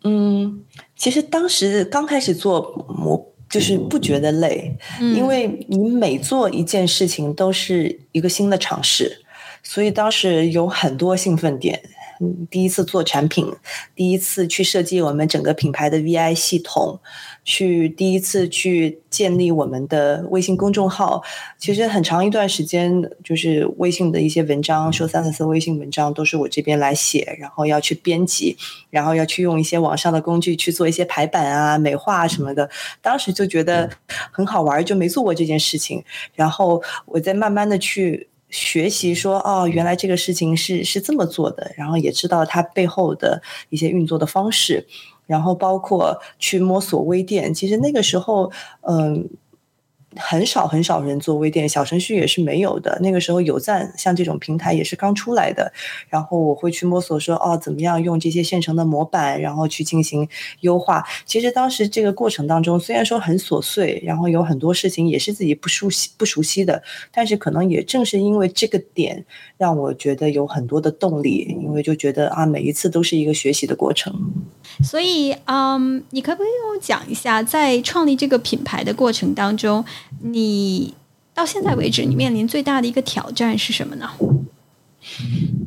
[0.03, 0.63] 嗯，
[0.95, 9.23] 其实当时刚开始做，我就是不觉得累，因为你每做一件事情都是一个新的尝试，
[9.63, 11.81] 所以当时有很多兴奋点。
[12.19, 13.45] 嗯，第一次做产品，
[13.93, 16.99] 第一次去设计我们整个品牌的 VI 系统。
[17.43, 21.21] 去第一次去建立我们的微信公众号，
[21.59, 28.57] 其实很长一段时间，就是微信的一些文章，说三四微信文章都是我这边来写，然后要去编辑，
[28.89, 32.67] 然后要去用一些网上的工具去做一些排版啊、美化什么的。
[32.99, 33.91] 当时就觉得
[34.31, 36.03] 很好玩，就没做过这件事情。
[36.33, 44.85] 然后我在慢慢的去学习，说哦，原来这个事情是是这么做的，然后也知道它背后的一些运作的方式。
[45.27, 49.29] 然后包括去摸索微店，其实那个时候，嗯。
[50.17, 52.97] 很少很少人做微店，小程序也是没有的。
[53.01, 55.71] 那个时候有赞像这种平台也是刚出来的，
[56.09, 60.27] 然后我会去摸索说哦，怎么样用这些现成的模板，然后去进行
[60.61, 61.03] 优化。
[61.25, 69.25] 其实当时这个过程当中，虽然说很琐碎，然后有很多事情也是自己不熟悉不熟悉的，但是可能也正是因为这个点，
[69.57, 74.13] 让我觉得有很多的动力，因为就觉得啊，每一次都是一个学习的过程。
[74.83, 79.83] 所以，嗯，你可不可以跟我讲一下，在创立这个品牌的过程当中？
[80.21, 80.93] 你
[81.33, 84.09] 到现在为止，你面临最大的一个挑战是什么呢？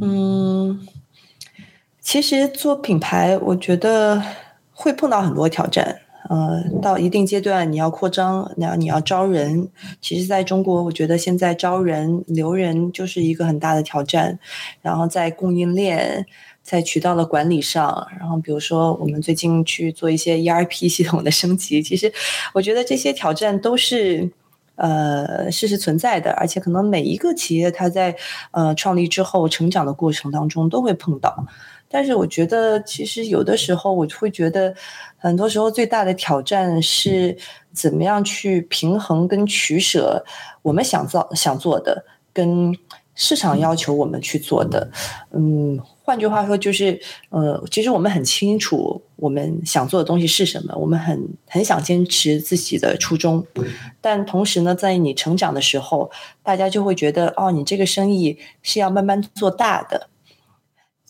[0.00, 0.86] 嗯，
[2.00, 4.22] 其实做品牌，我觉得
[4.72, 6.00] 会碰到很多挑战。
[6.28, 9.68] 呃，到一定阶段，你要扩张，那你要招人。
[9.98, 14.38] 其实，在中国，我觉得现在招人留人就是一个很大的挑战。
[14.82, 16.26] 然后，在供应链、
[16.68, 22.12] 在渠道的管理上，然后比如说我们最近去做一些 ERP 系统的升级，其实
[22.52, 24.30] 我觉得这些挑战都是。
[24.80, 28.14] 呃，事实存在的，而且可能每一个企业它在
[28.52, 31.44] 呃创立之后成长的过程当中都会碰到，
[31.88, 34.72] 但是我觉得其实有的时候我会觉得，
[35.16, 37.36] 很多时候最大的挑战是
[37.72, 40.24] 怎么样去平衡跟取舍
[40.62, 42.72] 我们想做想做的跟
[43.18, 44.90] 市场要求我们去做的，
[45.32, 45.78] 嗯。
[46.08, 53.44] 换句话说，就是，呃，其实我们很清楚我们想做的东西是什么，我们很很想坚持自己的初衷，
[54.00, 56.10] 但同时呢，在你成长的时候，
[56.42, 60.08] 大家就会觉得，哦，你这个生意是要慢慢做大的。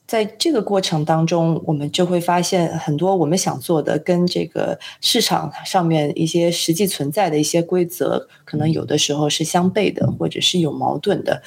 [0.09, 11.43] 在这个过程当中，我们就会发现很多我们想做的跟这个市场上面一些实际存在的一些规则，可能有的时候是相悖的，或者是有矛盾的。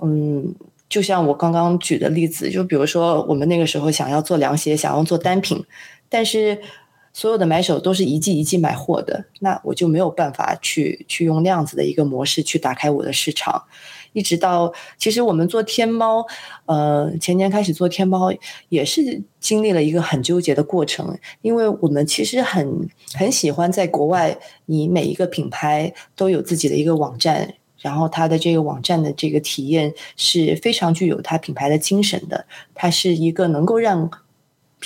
[0.00, 0.54] 嗯，
[0.88, 5.64] 就像我刚刚举的例子，就比如说我们那个时候想要做凉鞋，想要做单品，
[6.08, 6.60] 但是
[7.12, 13.64] 所有的买手都是一季一季买货的，那我就没有办法去去用那样子的一个模式去打开我的市场。
[14.16, 16.24] 一直到其实我们做天猫，
[16.64, 18.32] 呃，前年开始做天猫
[18.70, 34.10] 也是经历了一个很纠结的过程，因为我们其实很很喜欢在国外，你每一个品牌都有自己的一个网站，然后它的这个网站的这个体验是非常具有它品牌的精神的，它是一个能够让。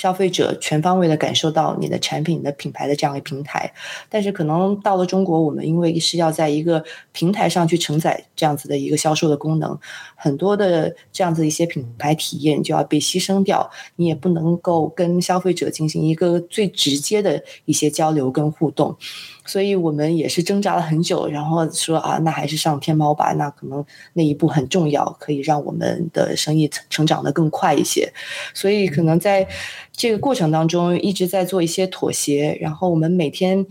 [0.01, 3.71] 消费者全方位的感受到你的产品的品牌的这样一个平台，
[4.09, 9.77] 但是可能到了中国，我们因为是要在一个平台上去承载这样子的一个销售的功能，
[10.23, 18.95] 很多的这样子一些品牌体验就要被牺牲掉，你也不能够跟消费者进行一个最直接的一些交流跟互动。
[19.43, 28.13] 所以我们也是挣扎了很久，然后说啊，那还是上天猫吧，那可能那一步很重要，可以让我们的生意成长的更快一些。
[28.53, 29.47] 所以可能在
[29.91, 33.65] 这个过程当中一直在做一些妥协，然后我们每天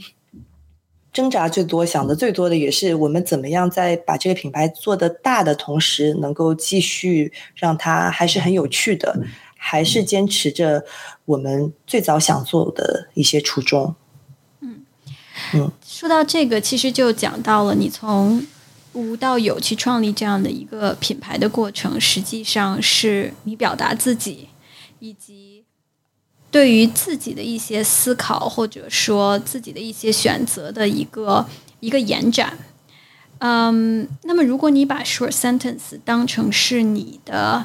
[1.13, 9.21] 挣扎最多、想的最多的也是我们怎么样在把这个品牌做的大的同时，能够继续让它还是很有趣的，
[9.57, 10.85] 还是坚持着
[11.25, 13.95] 我们最早想做的一些初衷。
[14.61, 14.85] 嗯。
[15.85, 18.47] 说到这个，其实就讲到了你从
[18.93, 24.49] 无到有去创立这样的一个品牌的过程，实际上是你表达自己，
[25.01, 25.50] 以及
[26.51, 31.47] 对于自己的一些思考，或者说自己的一些选择的一个
[31.81, 32.57] 一个延展。
[33.39, 37.65] 嗯，那么如果你把 short sentence 当成是你的。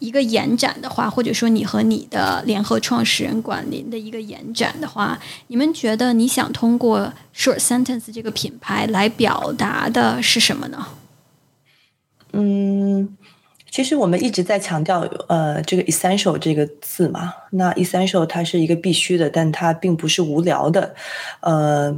[0.00, 10.88] 一个延展的话，或者说你和你的联合创始人管林的一个延展的话，你们觉得你想通过 Short Sentence 这个品牌来表达的是什么呢？
[12.32, 12.73] 嗯，
[13.74, 20.94] 其实我们一直在强调呃这个 essential 这个字嘛，那 essential 它是一个必须的，但它并不是无聊的，
[21.40, 21.92] 呃，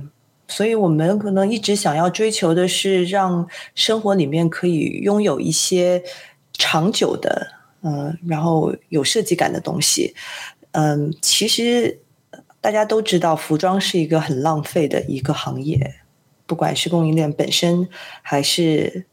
[0.48, 6.02] 所以我们可能一直想要追求的是让生活里面可以拥有一些
[6.54, 7.46] 长久的。
[7.82, 10.14] 嗯，然后有设计感的东西，
[10.72, 12.00] 嗯，其实
[12.62, 15.96] 大家都知道，服装是一个很浪费的一个行业，
[16.46, 17.86] 不管是供应链本身，
[18.22, 19.04] 还是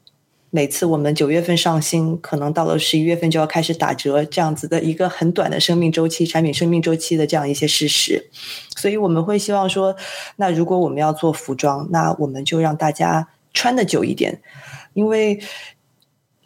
[0.55, 8.29] 每次我们九月份上新，可能到了十一月份就要开始打折，这样子的一个很短的生命周期，产品生命周期的这样一些事实，
[8.77, 9.95] 所以我们会希望说，
[10.35, 14.39] 那如果我们要做服装，那我们就让大家穿的久一点，
[14.93, 15.39] 因为。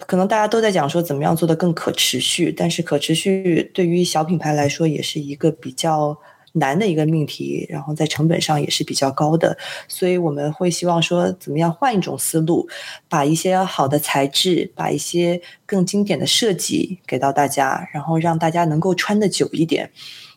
[0.05, 6.15] 可能大家都在讲说怎么样做的更可持续，但是可持续对于小品牌来说也是一个比较
[6.59, 12.67] 难的一个命题，然后在成本上也是比较高的，所以我们会希望说怎么样换一种思路，
[13.09, 19.89] 把一些好的材质，把一些更经典的设计给到大家，然后让大家能够穿的久一点，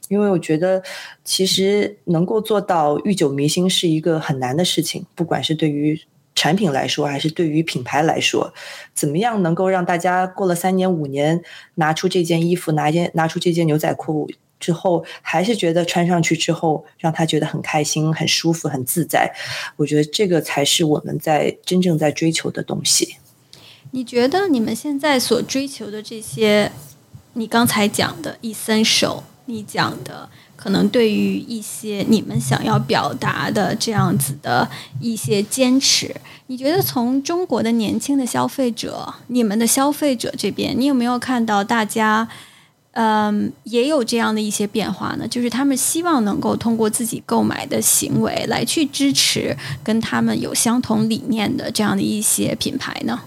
[0.09, 0.83] 因为我觉得
[1.25, 6.01] 其实能够做到欲久弥新是一个很难的事情，不管是对于。
[6.37, 8.55] 产品来说，还是对于品牌来说，
[8.95, 11.43] 怎么样能够让大家过了三年五年，
[11.75, 14.31] 拿出这件衣服，拿件拿出这件牛仔裤
[14.61, 19.29] 之后，还是觉得穿上去之后，让他觉得很开心、很舒服、很自在？
[19.77, 23.17] 我觉得这个才是我们在真正在追求的东西。
[23.91, 26.71] 你觉得你们现在所追求的这些，
[27.33, 30.29] 你刚才讲的 essential，你讲的。
[30.61, 34.69] 可能对于一些你们想要表达的这样子的
[35.01, 36.15] 一些坚持，
[36.49, 42.29] 你觉得从中国的年轻的消费者，你们的消费者这边，你有没有看到大家，
[42.93, 45.29] 嗯，也有这样的一些变化呢？
[45.29, 53.21] 就是他们希望能够通过自己购买的行为来去支持跟他们有相同理念的这样的一些品牌呢？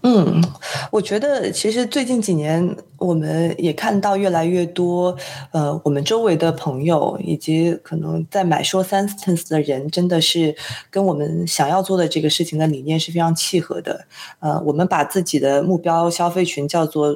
[0.00, 0.42] 嗯，
[0.90, 5.14] 我觉得其实最近几年，我们也看到越来越多，
[5.50, 10.56] 呃，我们周围的朋友以及可能在买说 sentence 的人，真的是
[10.88, 14.06] 跟我们想要做的这个事情的理念是非常契合的。
[14.38, 17.14] 呃，我们把自己的目标消费群叫做。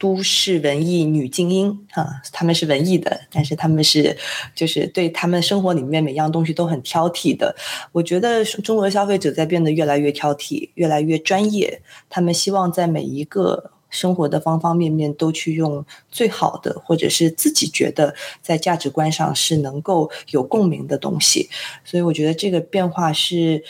[0.00, 4.16] 都市文艺女精英啊，他们是文艺的，但是他们是
[4.54, 7.54] 就是对他们生活里面每样东西都很挑剔的。
[7.92, 11.82] 我觉得中国消费者在变得越来越挑剔，越来越专业。
[12.08, 21.50] 他们希望在每一个生活的方方面面都去用最好的，或者是自己觉得在价值观上是能够有共鸣的东西。
[21.84, 23.62] 所以我觉得这个变化是。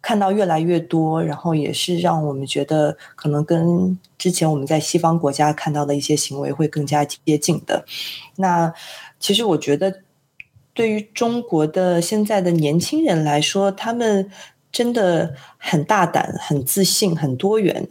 [0.00, 7.84] 看到越来越多，然后也是让我们觉得可能跟之前我们在西方国家看到的一些行为会更加接近的。
[8.36, 8.72] 那
[9.18, 10.02] 其实我觉得，
[10.72, 14.30] 对于中国的现在的年轻人来说，他们
[14.70, 17.88] 真的很大胆、很自信、很多元。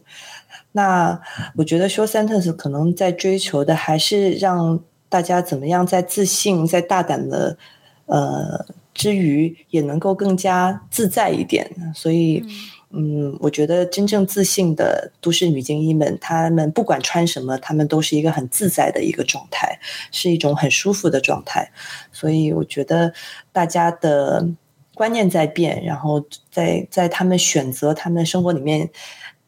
[0.71, 1.19] 那
[1.55, 4.79] 我觉得 short sentence 可能在追求的还是让
[5.09, 7.57] 大家怎么样在自信、在大胆的
[8.05, 8.65] 呃
[8.97, 11.69] 之余，也能够更加自在一点。
[11.95, 12.43] 所以。
[12.89, 19.77] 嗯，我觉得真正自信的都市女精英们，她们不管穿什么，她们都是一个很自在的一个状态，
[20.09, 21.69] 是一种很舒服的状态。
[22.13, 23.11] 所以我觉得
[23.51, 24.47] 大家的
[24.95, 28.89] 观念在变，然后在在他们选择他们生活里面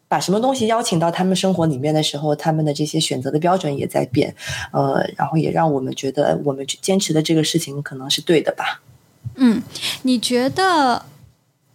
[0.09, 4.35] 把什么东西邀请到他们生活里面的时候，他们的这些选择的标准也在变。
[4.73, 8.81] 呃，然后也让我们觉得我们坚持的这个事情可能是对的吧。
[9.39, 9.63] 嗯，
[10.03, 11.07] 你觉得？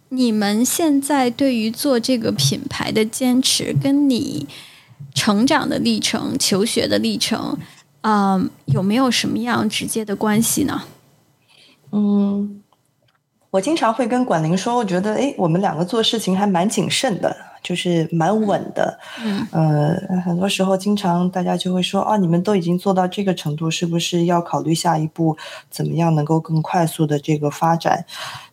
[0.09, 4.47] 你们现在对于做这个品牌的坚持，跟你
[5.13, 7.57] 成长的历程、求学的历程，
[8.01, 10.83] 嗯，有没有什么样直接的关系呢？
[11.91, 12.61] 嗯，
[13.49, 17.35] 我经常会跟管宁说，我觉得，哎，我们两个做事情还蛮谨慎的。
[17.65, 25.35] 就是蛮稳的，嗯，呃，很多时候经常大家就会说，啊，你们都已经做到这个程度，是不是要考虑下一步
[25.71, 28.05] 怎么样能够更快速的这个发展？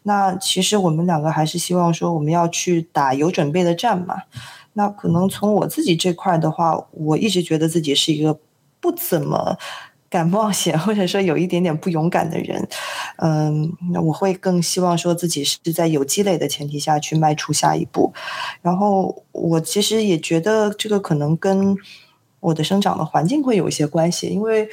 [0.04, 4.22] 那其实我们两个还是希望说，我们要去打有准备的战嘛。
[4.72, 8.38] 那可能从我自己这块的话，我一直觉得自己是一个
[8.80, 9.58] 不怎么。
[10.12, 12.68] 敢冒险，或者说有一点点不勇敢的人，
[13.24, 18.12] 嗯，那我会更希望说自己是在有积累的前提下去迈出下一步。
[18.60, 21.76] 然后我其实也觉得这个可能跟
[22.40, 24.68] 我的生长的环境会有一些关系，因为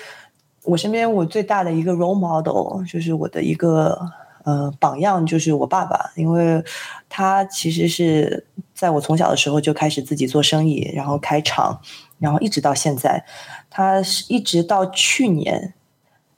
[0.63, 3.99] 我身边我最大的一个 role model 就是我的一个
[4.43, 6.63] 呃榜样，就是我爸爸，因为
[7.07, 8.43] 他其实是
[8.73, 11.79] 在我从小的时候就开始自己做生意，然后开厂，
[12.17, 13.23] 然后一直到现在。
[13.69, 15.75] 他是一直到去年，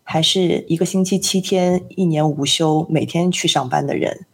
[0.03, 4.25] 还是一个星期七天，一年无休，每天去上班的人。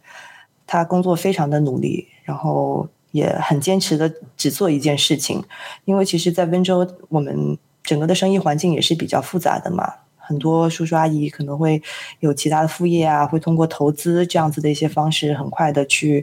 [0.66, 5.42] 他工作非常的努力，然后也很坚持的只做一件事情。
[5.86, 9.90] 因为其实，在温州，我们整个的生意环境也是比较复杂的嘛。
[10.18, 11.80] 很多叔叔阿姨可能会
[12.20, 16.22] 有其他的副业啊，会通过投资这样子的一些方式，很快的去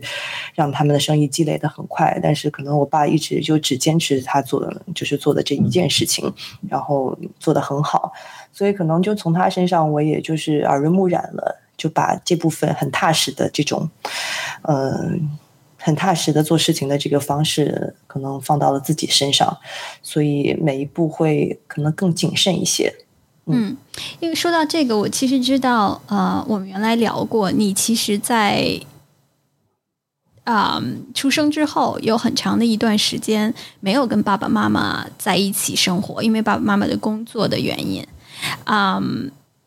[0.53, 2.19] 让他们的生意积累的很快。
[2.21, 6.31] 但是可能我爸一直就只坚持他做的，就是做的这一件事情，
[6.69, 8.13] 然后做的很好。
[8.55, 13.89] 所以可能就从他身上，我也就是耳濡目染了，就把这部分很踏实的这种，
[14.61, 15.29] 嗯，
[15.77, 19.57] 很踏实的做事情的这个方式，可能放到了自己身上，
[20.01, 22.95] 所以每一步会可能更谨慎一些。
[23.47, 23.75] 嗯，
[24.21, 28.79] 因为说到这个，我其实知道，呃，我们原来聊过，你其实，在
[30.45, 30.81] 啊
[31.13, 38.03] 出生之后有很长的一段时间没有跟爸爸妈妈在一起生活，因为爸爸妈妈的工作的原因，
[38.63, 39.01] 啊，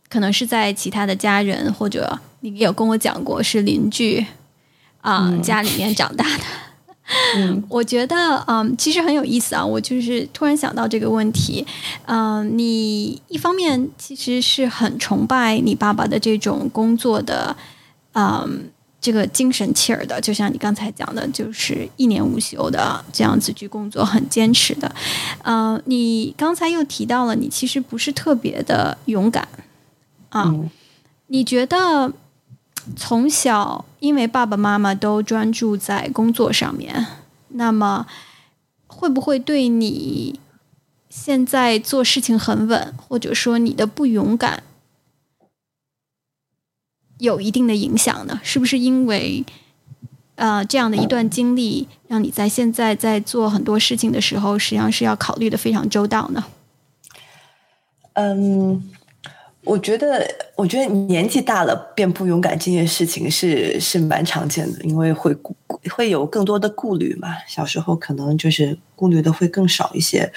[0.08, 4.24] 可能是在其他的家人或者你有跟我讲过是邻居
[5.00, 6.44] 啊家里面长大的。
[7.36, 9.64] 嗯，我觉得，嗯，其实很有意思啊。
[9.64, 11.66] 我就是突然想到这个问题，
[12.04, 17.56] 嗯，你一方面其实是很崇拜你爸爸的这种工作的，
[18.12, 24.94] 嗯，这个精神气儿的，就像你刚才讲的，就是一年无休的这样子去工作，很坚持的。
[25.42, 29.48] 嗯，你刚才又提到了，你其实不是特别的勇敢
[30.30, 30.54] 啊。
[31.28, 32.12] 你觉得？
[32.96, 37.06] 从小，因为爸爸妈妈都专注在工作上面，
[37.48, 38.06] 那么
[38.86, 40.40] 会不会对你
[41.10, 44.62] 现在做事情很稳，或者说你的不勇敢
[47.18, 48.40] 有一定的影响呢？
[48.42, 49.44] 是不是因为
[50.36, 56.44] 呃这样的一段经历，让你在现在在做很多事情的时候，实际上是要考虑的非常周到呢？
[58.14, 58.82] 嗯。
[59.64, 65.36] 我觉得，我觉得年纪大了变不勇敢这件事情是是蛮常见的，因为会
[65.90, 67.28] 会有更多的顾虑嘛。
[67.46, 70.32] 小时候可能就是顾虑的会更少一些，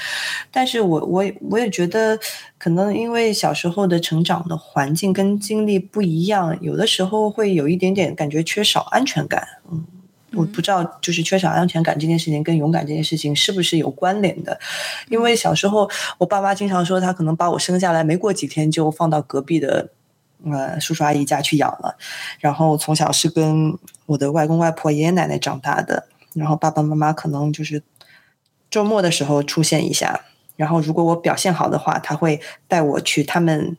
[0.52, 2.20] 但是我我我也觉得，
[2.58, 9.86] 可能因为小时候的成长的环境跟经历不一样，有的时候会有一点点感觉缺少安全感，嗯。
[10.34, 14.58] 我不知道，就是缺少安全感这件事情跟勇敢这件事情是不是有关联的？
[15.10, 19.90] 因为小时候我爸妈经常说，他可能把我生下来没过几天就放到隔壁的
[20.46, 21.96] 呃叔叔阿姨家去养了，
[22.40, 27.84] 然后从小是跟我的外公外婆、爷爷奶奶长大的，然后爸爸妈妈可能就是
[28.70, 30.22] 周末的时候出现一下，
[30.56, 33.76] 然后如果我表现好的话，他会带我去他们。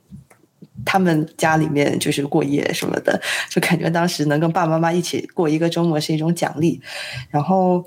[0.84, 3.20] 他们家里面就是过夜什么的，
[3.50, 6.80] 就感觉当时能跟爸爸妈妈一起过一个周末是一种奖励。
[7.30, 7.84] 然后，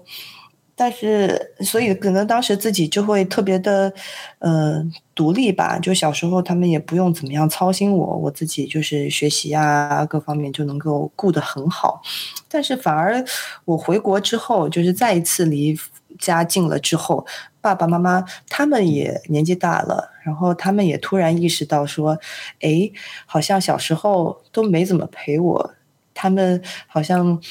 [0.75, 3.91] 但是，所以可能当时自己就会特别的，
[4.39, 5.79] 呃，独立吧。
[5.79, 12.01] 就小时候他们也不用怎么样操心我，我自己就是学习啊，各方面就能够顾得很好。
[12.49, 13.23] 但是反而
[13.63, 15.77] 我回国之后，就是再一次离
[16.19, 17.25] 家近了之后，
[17.61, 22.17] 爸爸妈妈他们也年纪大了，然后他们也突然意识到说，
[22.61, 22.91] 哎，
[23.25, 25.73] 好像小时候都没怎么陪我，
[26.13, 27.41] 他们好像。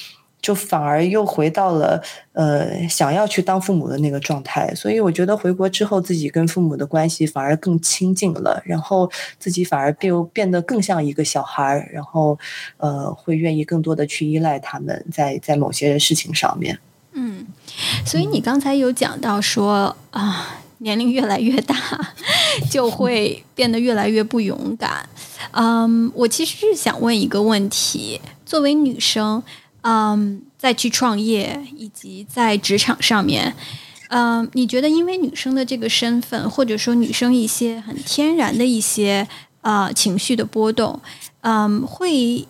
[0.44, 2.02] 就反而又回到了
[2.34, 12.38] 呃想要去当父母的那个状态，所以我觉得回国之后自己跟父母的关系反而更亲近了，然后自己反而变变得更像一个小孩，然后
[12.76, 16.78] 呃会愿意更多的去依赖他们在在某些事情上面。
[17.14, 17.46] 嗯，
[18.04, 21.76] 所以你刚才有讲到说啊，年龄越来越大
[22.70, 25.08] 就会变得越来越不勇敢。
[25.52, 29.42] 嗯，我其实是想问一个问题，作为女生。
[29.86, 33.54] 嗯，再去创业以及在职场上面，
[34.08, 39.28] 嗯，你觉得因为女生的这个身份，或者说女生一些很天然的一些
[39.60, 40.98] 啊情绪的波动，
[41.42, 42.48] 嗯，会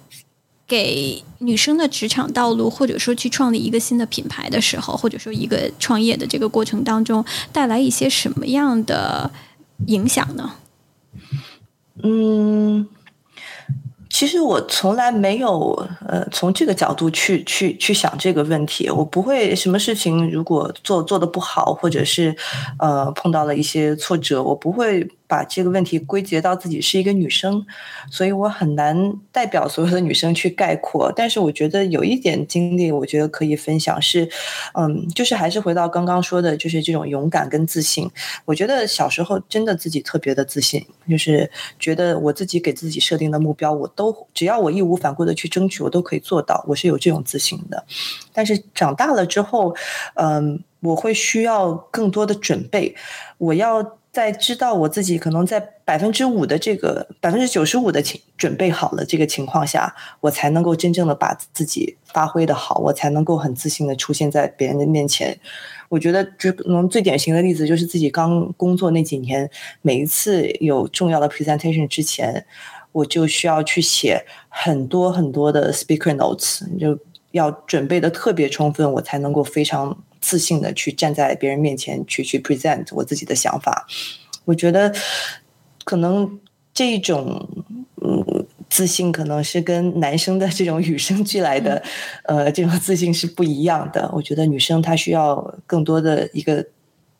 [0.67, 9.31] 给女生的职场道路，或者说去创立一个新的品牌的时候，或者说一个创业的这个过程当中，带来一些什么样的
[9.87, 10.55] 影响呢？
[12.03, 12.89] 嗯。
[14.11, 22.37] 其实我从来没有呃从这个角度去去去想这个问题，我不会什么事情如果做做的不好，或者是
[22.79, 25.11] 呃碰到了一些挫折，我不会。
[25.35, 27.67] 把这个问题归结到自己是一个女生，
[28.09, 31.13] 所以我很难代表所有的女生去概括。
[31.17, 34.29] 但是我觉得有一点经历，我觉得可以分享是，
[34.75, 38.09] 嗯，就是还是回到刚刚说的，就是这种勇敢跟自信。
[38.45, 46.65] 我觉得小时候真的自己特别的自信，就是觉得我自己给自己设定的目标，我都只要我义无反顾的去争取，我都可以做到。
[46.69, 47.85] 我是有这种自信的。
[48.33, 49.75] 但是长大了之后，
[50.15, 52.95] 嗯，我会需要更多的准备，
[53.39, 53.99] 我要。
[54.15, 65.37] 在知道我自己可能在百分之五的这个百分之九十五的情准备好了这个情况下，我才能够真正的把自己发挥的好，我才能够很自信的出现在别人的面前。
[65.89, 69.51] 我觉得，就可能最典型的例子就是自己刚工作那几年，
[69.83, 72.47] 每一次有重要的 presentation 之前，
[72.93, 76.97] 我就需要去写很多很多的 speaker notes，就
[77.33, 79.99] 要准备的特别充分，我才能够非常。
[80.25, 83.87] 自信的去站在别人面前去去 present 我自己的想法，
[84.47, 84.91] 我觉得
[85.85, 86.41] 可能
[86.73, 87.47] 这种
[88.01, 91.83] 嗯自信可能是跟男生的这种与生俱来的
[92.25, 94.11] 呃这种自信是不一样的。
[94.15, 96.65] 我觉得女生她需要更多的一个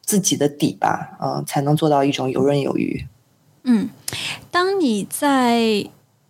[0.01, 3.05] 自己的底吧，嗯，才能做到一种游刃有余。
[3.65, 3.91] 嗯，
[4.51, 5.87] 当你在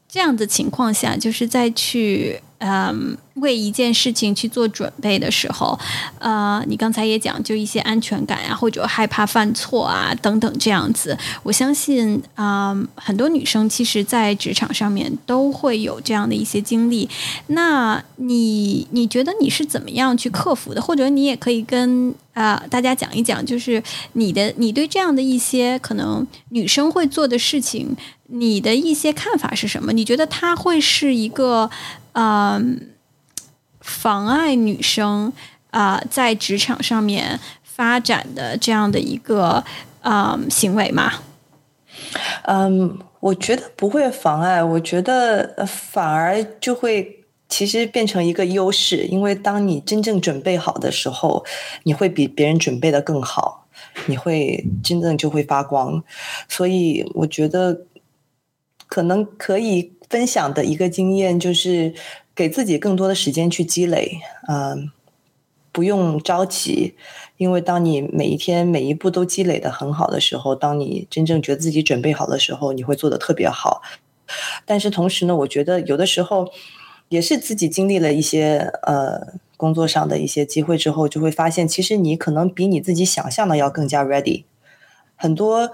[0.08, 2.40] 这样的情况下，就是再去。
[2.66, 5.78] 嗯，为一件事情去做准备的时候，
[6.18, 11.18] 呃，你刚才也讲，就一些安全感啊，或者害怕犯错啊，等等这样子。
[11.42, 17.06] 我相信啊，很多女生其实，在职场上面都会有这样的一些经历。
[17.48, 20.80] 那你，你觉得你是怎么样去克服的？
[20.80, 23.82] 或者你也可以跟啊大家讲一讲，就是
[24.14, 27.94] 你的，你对这样的一些可能女生会做的事情，
[28.28, 29.92] 你的一些看法是什么？
[29.92, 31.70] 你觉得它会是一个？
[32.14, 32.94] 嗯，
[33.80, 35.32] 妨碍女生
[35.70, 39.64] 啊在职场上面发展的这样的一个
[40.02, 41.12] 嗯行为吗？
[42.44, 51.44] 嗯，我觉得不会妨碍，我觉得反而就会其实变成一个优势，因为当你真正准备好的时候，
[51.82, 53.66] 你会比别人准备的更好，
[54.06, 56.04] 你会真正就会发光。
[56.48, 57.86] 所以我觉得
[58.86, 59.92] 可能可以。
[60.14, 61.92] 分享的一个经验就是
[62.36, 64.92] 给自己更多的时间去积累，嗯，
[65.72, 66.94] 不用着急，
[67.36, 73.82] 因为当你每一天每一步都积累的很好的时候，当你真正觉得自己准备好的时候，你会做的特别好。
[74.64, 76.48] 但是同时呢，我觉得有的时候
[77.08, 84.44] 也是自己经历了一些呃工作上的一些机会之后，就会发现其实你可能比你自己想象的要更加 ready，
[85.16, 85.72] 很多。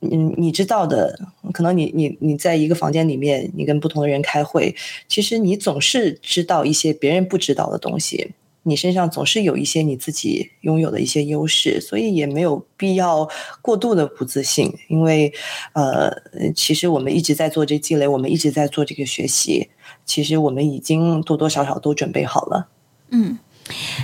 [0.00, 1.18] 嗯，你知道的，
[1.52, 4.72] 可能你你你在一个房间里面，你跟不同的人开会，
[5.08, 8.32] 其实你总是知道一些别人不知道的东西，
[8.62, 13.28] 你身上总是有一些你自己拥有的一些优势，所以也没有必要
[13.60, 15.32] 过度的不自信，因为
[15.72, 16.12] 呃，
[16.54, 19.68] 其实我们一直在做这积累，我们一直在做这个学习，
[20.04, 22.68] 其实我们已经多多少少都准备好了。
[23.10, 23.38] 嗯，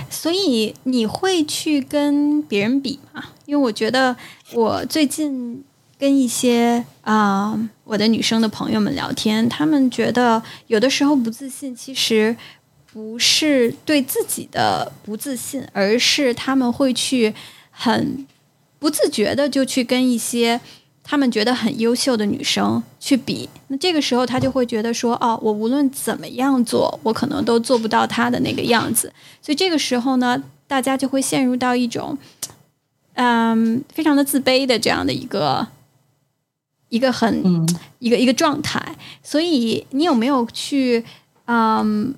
[0.09, 3.23] 所以你会去跟别人比吗？
[3.45, 4.17] 因为我觉得
[4.53, 5.63] 我最近。
[6.05, 12.37] 跟一些啊，我的女生的朋友们聊天，她们觉得有的时候不自信，其实
[12.93, 17.33] 不是对自己的不自信，而是他们会去
[17.71, 18.23] 很
[18.77, 20.61] 不自觉的就去跟一些
[21.03, 23.49] 他们觉得很优秀的女生去比。
[23.69, 29.11] 那这个时候他就会觉得说，哦，我无论怎么样做，我可能都做不到他的那个样子。
[29.41, 32.15] 所以这个时候呢，大家就会陷入到一种，
[33.15, 35.67] 嗯，非常的自卑的这样的一个
[36.95, 37.65] 一个很
[37.99, 38.79] 一个一个状态。
[39.21, 41.03] 所以你有没有去，
[41.45, 42.15] 嗯？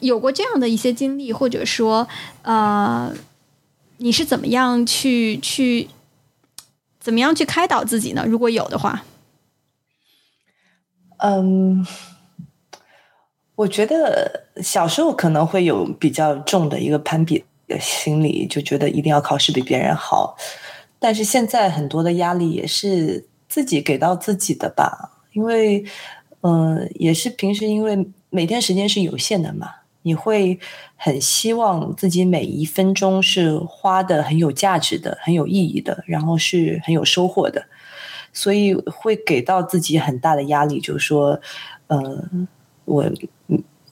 [0.00, 2.08] 有过这样的一些经历，或者说，
[2.42, 3.14] 呃，
[3.98, 5.88] 你是怎么样去去
[6.98, 8.24] 怎么样去开导自己呢？
[8.26, 9.04] 如果有的话，
[11.18, 11.86] 嗯，
[13.54, 20.36] 我觉得小时候可能会有比较重的一个攀比的心理，就觉得一定要考试比别人好。
[20.98, 25.84] 但是现在很多的压力也是自己给到自己的吧，因为，
[26.40, 29.68] 嗯，也是平时因为每天时间是有限的嘛。
[30.04, 30.58] 你会
[30.96, 37.62] 很希望自己每一分钟是花的很有价值的、很有意义的，然后是很有收获的，
[38.32, 41.38] 所以会给到自己很大的压力，就是说，
[41.88, 42.48] 嗯，
[42.86, 43.04] 我。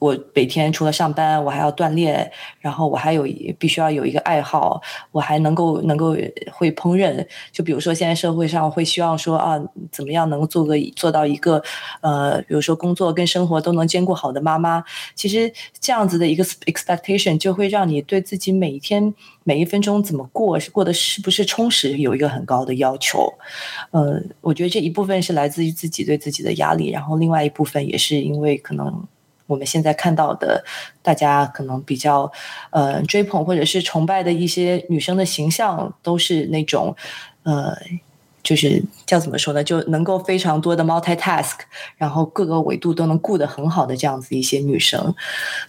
[0.01, 3.21] 我每天除了上班，我还要锻炼，然后我还有
[3.59, 4.81] 必须要有一个爱好，
[5.11, 6.17] 我还能够能够
[6.51, 7.23] 会烹饪。
[7.51, 11.61] 就比如说现在社会上会希望说啊，怎么样能够做个做到一个
[12.01, 14.83] 呃，比如说工作跟生活都能兼顾好的妈妈。
[15.13, 23.31] 其实这样子的一个 expectation 就会让你对自己每一天每一分钟怎么过，是过得是不是充实，有一个很高的要求。
[23.91, 29.07] 呃，我觉得这一部分是来自于自己对自己的压力，然后另外一部分也是因为可能。
[29.51, 30.63] 我们现在看到的，
[31.01, 32.31] 大家可能比较
[32.69, 36.95] 呃追捧或者是崇拜的一些女生的形象，都是那种
[37.43, 37.75] 呃，
[38.41, 41.57] 就是叫怎么说呢，就能够非常多的 multitask，
[41.97, 45.13] 然后各个维度都能顾得很好的这样子一些女生。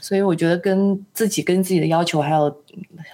[0.00, 2.56] 所以我觉得跟自己跟自己的要求，还有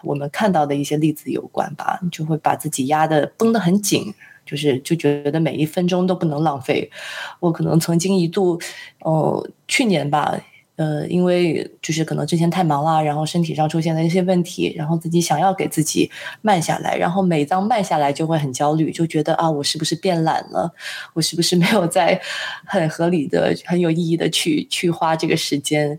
[0.05, 4.15] 我们看到的一些例子有关吧，就会把自己压得绷得很紧。
[4.49, 6.91] 就是就觉得每一分钟都不能浪费。
[7.39, 8.59] 我可能曾经一度，
[9.01, 10.41] 哦，去年吧。
[10.79, 16.09] 呃，因为就是可能之前太忙了，然后身体上出现了一些问题，然后自己想要给自己
[16.41, 20.73] 慢下来，然后每当慢下来就会很焦虑，就觉得啊，我是不是变懒了？
[21.15, 22.21] 我是不是没有在
[22.65, 25.99] 很合理的、很有意义的去去花这个时间？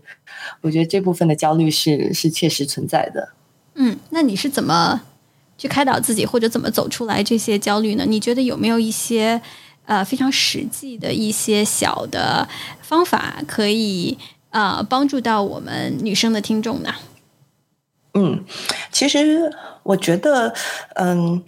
[0.62, 3.34] 我觉得这部分的焦虑是是确实存在的。
[3.74, 5.02] 嗯，那你是怎么
[5.58, 8.06] 去开导自己，或者怎么走出来这些焦虑呢？
[8.08, 9.42] 你觉得有没有一些
[9.84, 12.48] 呃非常实际的一些小的
[12.80, 14.16] 方法可以？
[14.50, 16.94] 啊，帮助到我们女生的听众呢？
[18.14, 18.44] 嗯，
[18.92, 20.54] 其实我觉得，
[20.94, 21.42] 嗯，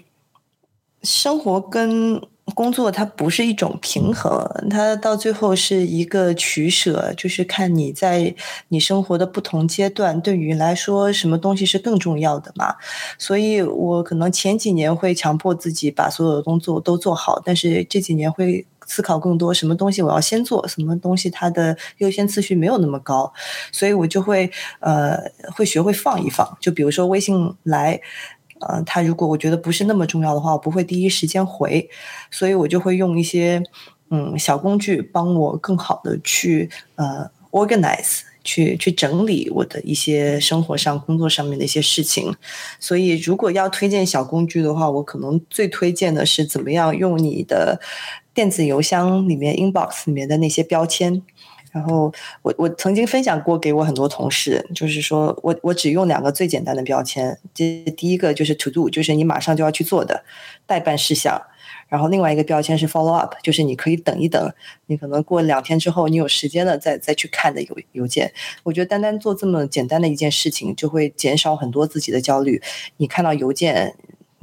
[1.03, 2.21] 生活跟。
[2.57, 8.35] 工作它不是一种平衡，它到最后是一个取舍，就是看你在
[8.69, 12.75] 你生活的不同阶段，对于来说什么东西是更重要的嘛。
[13.17, 23.33] 所以我可能前几年会强迫自己把所有的工作都做好，但是这几年会思考更多，什么东西我要先做，什么东西它的优先次序没有那么高，
[23.73, 25.17] 所以我就会呃
[25.55, 28.01] 会学会放一放，就比如说微信来。
[28.65, 31.91] 呃，他如果我觉得不是那么重要的话，我不会第一时间回，
[32.31, 33.61] 所以我就会用一些
[34.11, 42.35] 嗯小工具帮我更好的去呃 organize，去去整理我的一些生活上、工作上面的一些事情。
[42.79, 47.81] 所以如果要推荐小工具的话，我可能最推荐的是怎么样用你的
[48.35, 51.23] 电子邮箱里面 inbox 里面的那些标签。
[51.73, 52.13] 然后
[52.43, 60.23] 我我曾经分享过给我很多同事，就是说我我只用两个最简单的标签，这第一个就是 to do，就是你马上就要去做的
[60.67, 61.41] 待办事项，
[61.93, 64.51] 然后另外一个标签是 follow up，就是你可以等一等，
[64.87, 68.33] 你可能过两天之后你有时间了再再去看的邮邮件。
[68.63, 72.63] 我觉得单单做这么简单的一件事情，就会减少很多自己的焦虑。
[72.97, 73.95] 你看到邮件。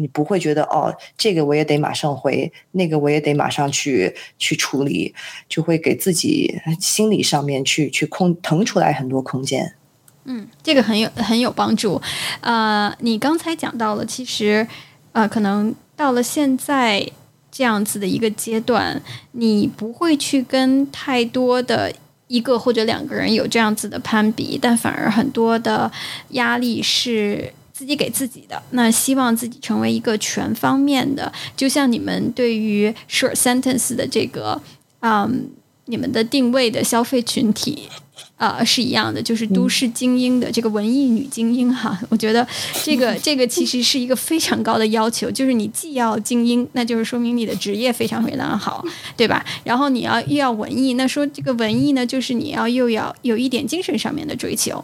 [0.02, 5.14] 你不会觉得哦，这个我也得马上回，那个我也得马上去去处理，
[5.50, 9.76] 就会给自己心理上面去去空腾出来很多空间。
[10.24, 12.02] 嗯，这个很有很有帮助。
[12.40, 14.66] 呃，你刚才讲到了，其实
[15.12, 17.06] 呃，可能到了现在
[17.52, 19.02] 这样子的一个阶段，
[19.34, 21.94] 你不会去跟太多的
[22.28, 25.92] 一个或者两个人有这样子的攀比，但反而很多的
[26.30, 27.54] 压力是。
[27.72, 34.62] 自己给自己的，那希望自己成为一个全方面的，就像你们对于 short sentence 的这个，
[35.00, 35.50] 嗯，
[35.86, 37.88] 你们的定位的消费群体
[38.40, 42.00] 啊，是一样的，就是都市精英的这个文艺女精英哈。
[42.08, 42.48] 我觉得
[42.82, 48.84] 这个 这个其实是一个非常高的要求，就是你既要精英，那就是说明你的职业非常非常好，
[49.18, 49.46] 对吧？
[49.66, 54.84] 然后你要又要文艺，那说这个文艺呢，就是你要又要有一点精神上面的追求。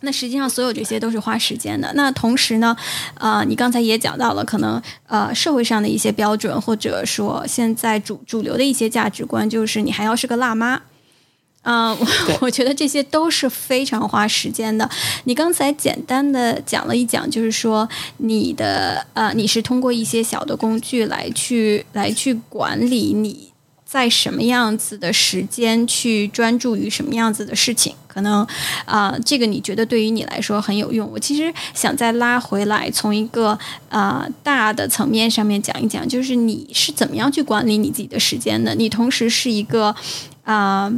[0.00, 1.92] 那实际上所有这些都是花时间的。
[1.94, 2.74] 那同时呢，
[3.14, 10.80] 呃，你刚才也讲到了，可能呃社会上的一些标准，或者说现在主主流的一些价值观，就是你还要是个辣妈。
[11.62, 12.06] 嗯，我
[12.46, 14.88] 我觉得这些都是非常花时间的。
[15.24, 17.86] 你刚才简单的讲了一讲，就是说
[18.18, 23.52] 你的呃，你是通过一些小的工具来去来去管理你
[23.84, 27.94] 在什么样子的时间去专注于什么样子的事情。
[28.06, 28.46] 可能
[28.86, 31.10] 啊，这个你觉得对于你来说很有用。
[31.12, 33.58] 我其实想再拉回来，从一个
[33.90, 38.74] 啊大的层面上面讲一讲，就是你是怎么样去管理你自己的时间的？
[38.74, 39.94] 你同时是一个
[40.44, 40.90] 啊。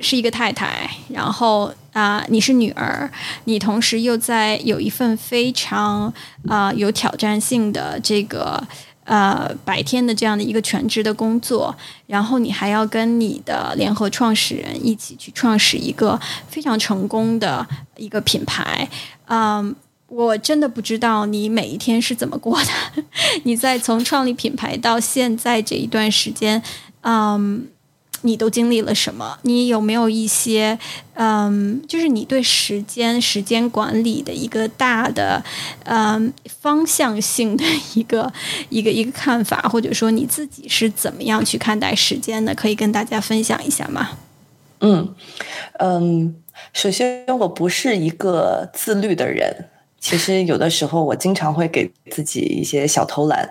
[0.00, 3.10] 是一个太太，然后啊，你是女儿，
[3.44, 6.12] 你同时又在有一份非常
[6.48, 8.66] 啊有挑战性的这个
[9.04, 11.76] 呃白天的这样的一个全职的工作，
[12.06, 18.88] 然后你还要跟你的联合创始人一起去创始一个非常成功的一个品牌，
[19.26, 19.74] 嗯，
[20.08, 23.04] 我真的不知道你每一天是怎么过的，
[23.44, 26.62] 你在从创立品牌到现在这一段时间，
[27.02, 27.68] 嗯。
[28.22, 29.38] 你都经历了什么？
[29.42, 30.78] 你有没有一些，
[31.14, 35.42] 嗯，就是你对时间、时间管理的一个大的，
[35.84, 37.64] 嗯，方向性的
[37.94, 38.32] 一个
[38.68, 42.54] 一个一个看法，或者说你自己是怎么样去看待时间的？
[42.54, 44.10] 可以跟大家分享一下吗？
[44.80, 45.14] 嗯
[45.78, 46.34] 嗯，
[46.72, 49.69] 首先我不是一个自律的人。
[50.00, 53.48] 其实有的时候，我经常会给自己一些小偷懒，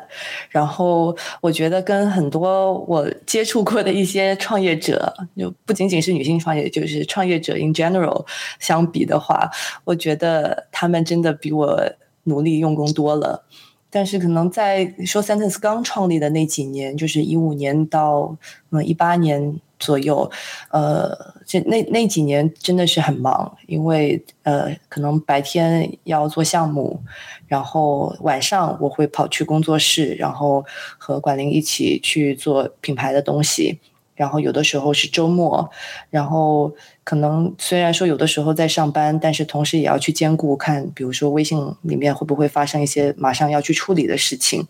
[0.49, 8.25] 然后我觉得跟很多我接触过的一些创业者，就不仅仅是女性创业，就是创业者 in general
[8.59, 9.49] 相比的话，
[9.85, 11.79] 我觉得他们真的比我
[12.23, 13.45] 努力用功多了。
[13.91, 18.35] 但是可能在说 Sentence 刚创立的那几年，就是一五年到
[18.71, 19.61] 嗯一八年。
[19.79, 20.29] 左右，
[20.71, 27.01] 呃，这那那几年真的是很忙，因为呃，可能白天要做项目，
[27.47, 30.65] 然后晚上我会跑去工作室，然后
[30.97, 33.79] 和管林一起去做品牌的东西，
[34.15, 35.69] 然后有的时候是周末，
[36.09, 36.75] 然后
[37.05, 44.67] 可能虽然说有的时候在上班，但是同时也要去兼顾看，比如说微信里面会不会发生一些马上要去处理的事情。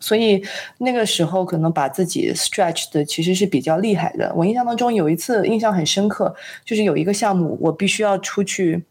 [0.00, 0.42] 所以
[0.78, 4.32] 那个时候可能把自己 stretch 的其实是比较厉害的。
[4.36, 6.34] 我印象当中有一次印象很深刻，
[6.64, 8.84] 就是有一个项目我必须要出去，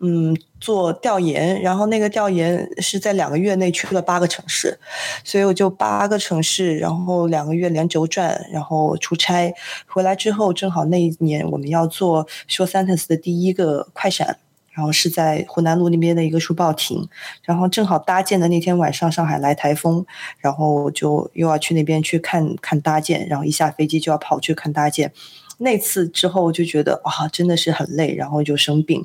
[0.00, 4.78] 嗯，做调研，然后那个调研是在两个月内去了八个城市，
[5.24, 9.52] 所以我就八个城市，然后两个月连轴转，然后出差
[9.86, 14.38] 回来之后，正好那一年我们要做 Show Sentence 的第一个快闪。
[14.80, 17.06] 然后是在湖南路那边的一个书报亭，
[17.42, 20.06] 然后正好搭建的那天晚上，上海来台风，
[20.38, 25.12] 然后就又要去那边去看看搭建，然后一下飞机就要跑去看搭建。
[25.62, 29.04] 那次之后就觉得哇，真的是很累，然后就生病，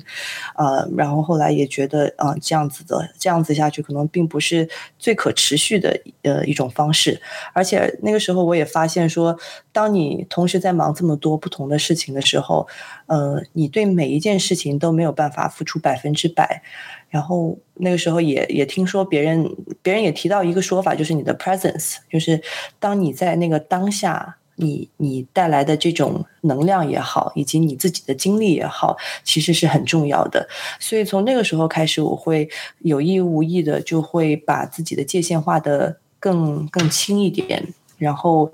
[0.56, 4.66] 呃，然后后来也觉得啊，这样子的这样子下去可能并不是
[4.98, 7.20] 最可持续的呃一种方式，
[7.52, 9.38] 而且那个时候我也发现说，
[9.70, 12.66] 当你同时在忙这么多不同的事情的时候，
[13.04, 16.62] 呃，你对每一件事情都没有办法付出百分之百，
[17.10, 19.46] 然后那个时候也也听说别人
[19.82, 22.42] 别人也提到一个说法，就是你的 presence，就是
[22.80, 24.38] 当你在那个当下。
[24.56, 30.48] 你你带来的这种能量也好，以及你自己的经历也好，其实是很重要的。
[30.80, 32.48] 所以从那个时候开始，我会
[32.80, 37.66] 有意无意的就会把自己的界限画的更更轻一点。
[37.96, 38.52] 然后，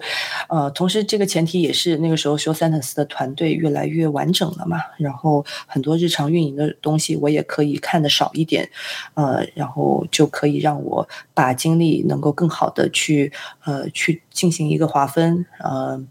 [0.49, 4.79] 呃，同时这个前提也是那个时候，Show Sentence 的团队越来越完整了嘛。
[4.99, 8.69] 然后很多日常运营的东西，我也可以看的少一点，
[9.15, 13.33] 呃，然后就可以让我把精力能够更好的去
[13.65, 16.03] 呃去进行一个划分，呃，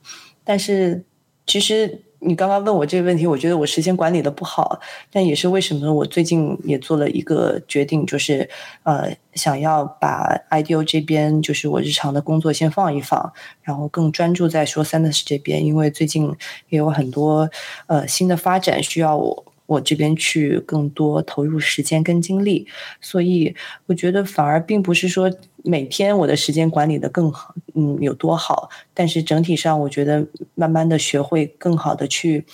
[0.43, 1.03] 但是
[1.45, 2.01] 其实。
[2.23, 4.79] 你刚刚问我这个问题，我觉得我时间管理的不好，
[5.11, 8.47] 但也是为什么我最近也做了一个决定，就是
[8.83, 16.31] 呃，想要把 IDO 这边就是我日常的工作先放一放，然后更专注在说 Sentence 这边，因为最近
[16.69, 17.49] 也有很多
[17.87, 19.45] 呃新的发展需要我。
[19.67, 22.67] 我这边去更多投入时间跟精力，
[22.99, 23.55] 所以
[23.85, 25.31] 我觉得反而并不是说
[25.63, 28.69] 每天我的时间管理的更好，嗯，有多好。
[28.93, 32.45] 但是整体上，我觉得慢慢的学会更好的去，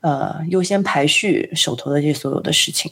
[0.00, 2.90] 呃，优先排序手头的这所有的事情。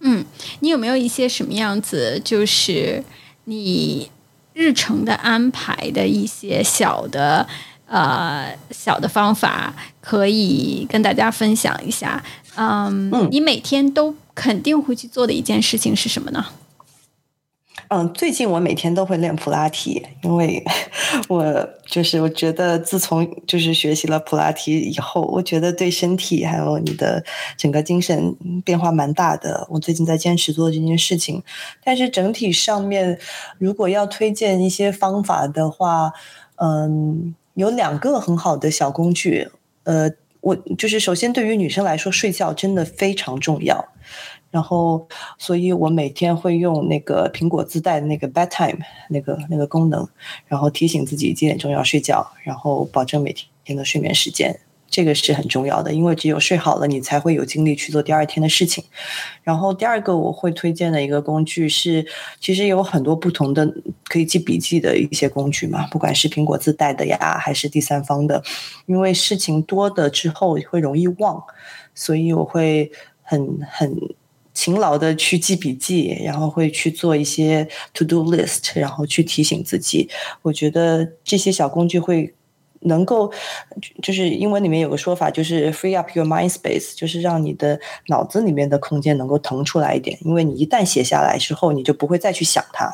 [0.00, 0.24] 嗯，
[0.60, 3.02] 你有没有一些什么样子，就是
[3.44, 4.10] 你
[4.52, 7.46] 日程的安排的一些小的？
[7.88, 12.20] 呃小的方法可以跟大家分享一下。
[12.56, 16.44] 嗯，你每天都肯定会去做的一件事情是什么呢？
[17.88, 20.64] 嗯，最近我每天都会练普拉提，因为
[21.28, 27.24] 我就是我觉得自从就是学习了普拉提以后，我觉得对身体还有你的
[27.56, 29.66] 整个精神变化蛮大的。
[29.70, 31.42] 我最近在坚持做这件事情，
[31.84, 33.18] 但是整体上面
[33.58, 36.12] 如果要推荐一些方法的话，
[36.56, 39.48] 嗯，有两个很好的小工具。
[39.84, 40.10] 呃，
[40.40, 43.86] 我就是首先对于女生来说，睡觉真的非常重要。
[44.50, 45.06] 然后，
[45.38, 48.78] 所以我每天会用那个苹果自带的那个 bedtime
[49.10, 50.08] 那个那个功能，
[50.46, 53.34] 然后提醒自己几点钟要睡觉，然后保证每
[53.64, 58.82] 天的睡眠时间，这个是很重要的，因为只有睡好了，你才会有精力去做第二天的事情。
[59.42, 62.06] 然后第二个我会推荐的一个工具是，
[62.40, 63.70] 其实有很多不同的
[64.04, 68.42] 可以记笔记的一些工具嘛，不管是苹果自带的呀，还是第三方的，
[68.86, 71.42] 因为事情多的之后会容易忘，
[71.94, 72.90] 所以我会
[73.22, 74.00] 很很。
[74.56, 80.08] 勤劳的去记笔记，然后会去做一些 to do list，然后去提醒自己。
[80.40, 82.32] 我觉得这些小工具会
[82.80, 83.30] 能够，
[84.02, 87.78] 就是英文里面有个说法，就是 free up your mind space，就是让你的
[88.08, 90.18] 脑子里面的空间能够腾出来一点。
[90.22, 92.90] 因为你一旦写下来之后，你就不会再去想它。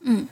[0.00, 0.26] 嗯。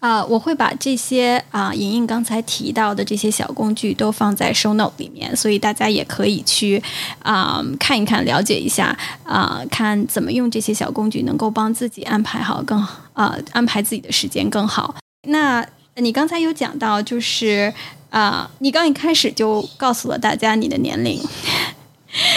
[0.00, 6.82] 啊，我会把这些啊，莹莹刚才提到的这些小工具都放在 show note 里面，所以大家也可以去
[7.22, 12.80] 啊看一看，了解一下啊，看怎么用这些小工具能够帮自己安排好更
[13.12, 14.94] 啊安排自己的时间更好。
[15.28, 15.64] 那
[15.96, 17.70] 你刚才有讲到，就是
[18.08, 21.20] 啊，你刚一开始就告诉了大家你的年龄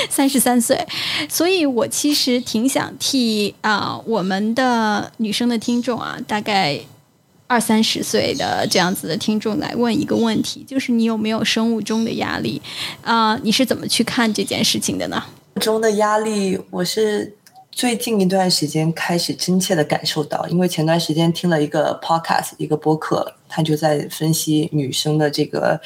[0.09, 0.85] 三十三岁，
[1.29, 6.81] 所以我其实挺想替啊我们的女生的听众啊，大概。
[7.53, 12.59] 二三十岁的这样子的听众来问一个问题，就是你有没有生物钟的压力？
[13.03, 15.23] 啊，你是怎么去看这件事情的呢？
[15.61, 17.35] 中的压力，我是
[17.71, 25.79] 最近一段时间开始真切的感受到，因为前段时间听了一个 podcast，一个播客，他就在分析女生的这个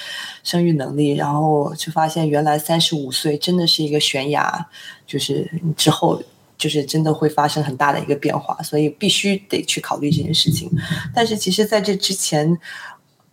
[0.45, 4.65] 生育能力，然后就发现原来三十五岁真的是一个悬崖，
[5.05, 6.24] 就是之后。
[6.58, 10.72] 就是真的会发生很大的一个变化，所以必须得去考虑这件事情。
[11.14, 12.58] 但是其实在这之前，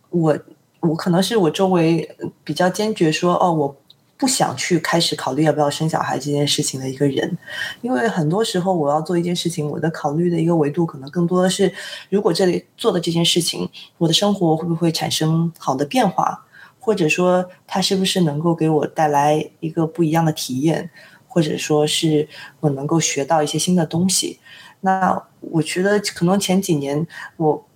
[0.09, 0.37] 我
[0.81, 2.07] 我可能是我周围
[2.43, 3.75] 比较坚决说哦，我
[4.17, 7.37] 不想去开始考虑要不要生小孩这件事情的一个人，
[7.81, 11.73] 因为很多时候我要做一件事情，我的考虑的一个维度可能更多的是，
[12.09, 13.67] 如果这里做的这件事情，
[13.97, 16.45] 我的生活会不会产生好的变化，
[16.79, 20.89] 或者说它是不是能够给我带来一个不一样的体验。
[21.35, 22.25] 或者说是
[22.61, 24.39] 我能够学到一些新的东西，
[24.79, 27.05] 那我觉得可能前几年
[27.35, 27.67] 我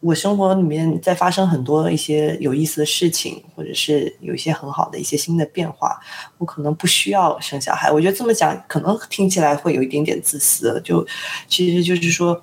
[0.00, 5.98] 我生活里面在发生很多一些有意思的事情，或者是有一些很好的一些新的变化，
[6.36, 7.90] 我可能不需要生小孩。
[7.90, 11.02] 我觉得这么讲可能听起来会有一点点自私，就
[11.48, 12.34] 其实就是说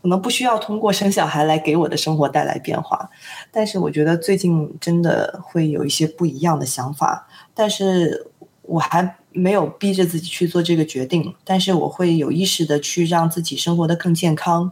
[0.00, 3.10] 可能不需要通过生小孩来给我的生活带来变化。
[3.52, 8.26] 但是我觉得最近真的会有一些不一样的想法，但是
[8.62, 9.16] 我还。
[9.38, 14.70] 没有逼着自己去做这个决定，但是我会有意识的去让自己生活的更健康，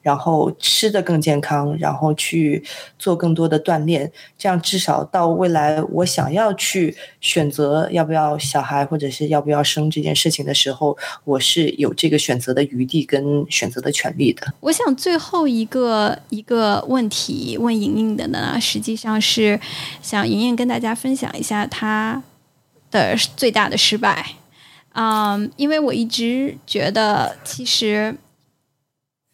[0.00, 2.62] 然后吃的更健康，然后去
[2.98, 14.54] 做更多的锻炼，这样至少到未来我想要去选择要不要小孩或者是要不要生这件事情的时候，我是有这个选择的余地跟选择的权利的。
[14.60, 19.60] 我想最后一个一个问题问莹莹的呢，实际上是
[20.00, 22.22] 想莹莹跟大家分享一下她。
[22.96, 24.26] 的最大的失败，
[24.94, 28.16] 嗯，因为我一直觉得，其实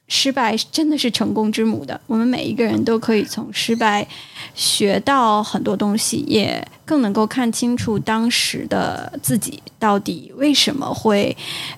[0.09, 2.01] 失败真的是成功之母的。
[2.07, 4.07] 我们每一个人都可以从失败
[4.55, 11.35] 学到很多东西，也更能够看清楚当时的自己到底为什么会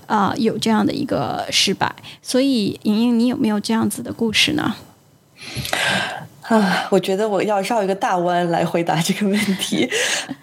[0.07, 1.95] 啊有这样的一个失败。
[2.23, 4.75] 所以，莹莹，你有没有这样子的故事呢？
[6.49, 9.89] 啊，我觉得我要绕一个大弯来回答这个问题，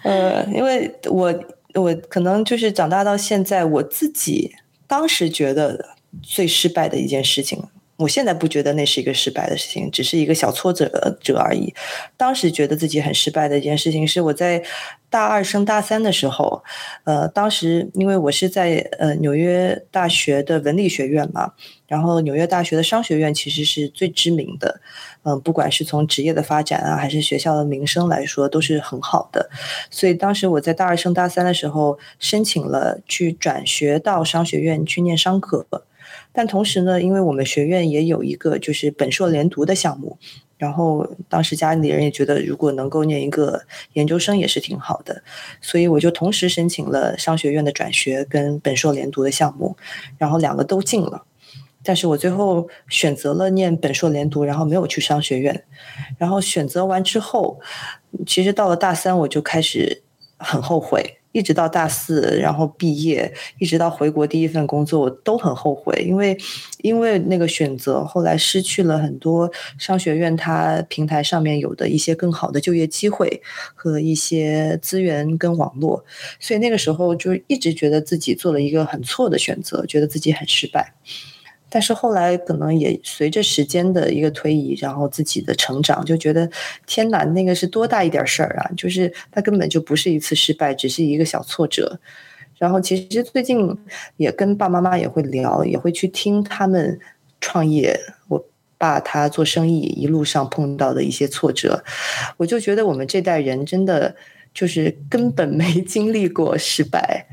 [0.02, 1.32] 呃，因为我
[1.74, 4.52] 我可能就是长大到现在，我自己
[4.86, 5.90] 当时觉得
[6.20, 7.62] 最失败的一件事情。
[8.02, 11.72] 我现在不觉得那是一个失败的事情，只是一个小挫折者而已。
[12.16, 14.62] 当时觉得自己很失败的一件事情是我在
[15.08, 16.62] 大二升大三的时候，
[17.04, 21.52] 呃，当时因为我是在呃纽约大学的文理学院嘛，
[21.86, 24.80] 然后纽约大学的商学院其实是最知名的，
[25.24, 29.50] 嗯，不管是从职业的发展啊，还是学校的名声来说，都是很好的。
[29.90, 35.66] 所以当时我在大二升大三的时候，申请了去转学到商学院去念商科。
[36.32, 40.18] 但同时呢，因为我们学院也有一个就是本硕连读的项目，
[40.56, 43.62] 然后当时家里人也觉得，如果能够念一个
[43.92, 45.22] 研究生也是挺好的，
[45.60, 49.76] 所以我就同时申请了商学院的转学跟本硕连读的项目，
[50.18, 51.24] 然后两个都进了。
[51.84, 55.64] 但是我最后选择了念本硕连读，然后没有去商学院。
[56.16, 57.60] 然后选择完之后，
[58.24, 60.02] 其实到了大三我就开始
[60.36, 61.18] 很后悔。
[61.32, 66.36] 一直到大四，然后毕业，一直到回国第一份工作，我都很后悔，因为
[66.82, 73.42] 因为那个选择，后来失去了很多商学院它平台上面有的一些更好的就业机会
[73.74, 76.04] 和一些资源跟网络，
[76.38, 80.94] 所以那个时候就一直觉得自己做了一个很错的选择，觉得自己很失败。
[81.72, 86.46] 但是后来可能也随着时间的一个推移，然后自己的成长，就觉得
[86.86, 88.70] 天哪，那个是多大一点事儿啊！
[88.76, 91.98] 就是它根本就不是一次失败，只是一个小挫折。
[92.58, 93.74] 然后其实最近
[94.18, 97.00] 也跟爸妈妈也会聊，也会去听他们
[97.40, 97.98] 创业，
[98.28, 98.44] 我
[98.76, 101.82] 爸他做生意一路上碰到的一些挫折，
[102.36, 104.14] 我就觉得我们这代人真的。
[104.54, 107.26] 就是根本没经历过失败，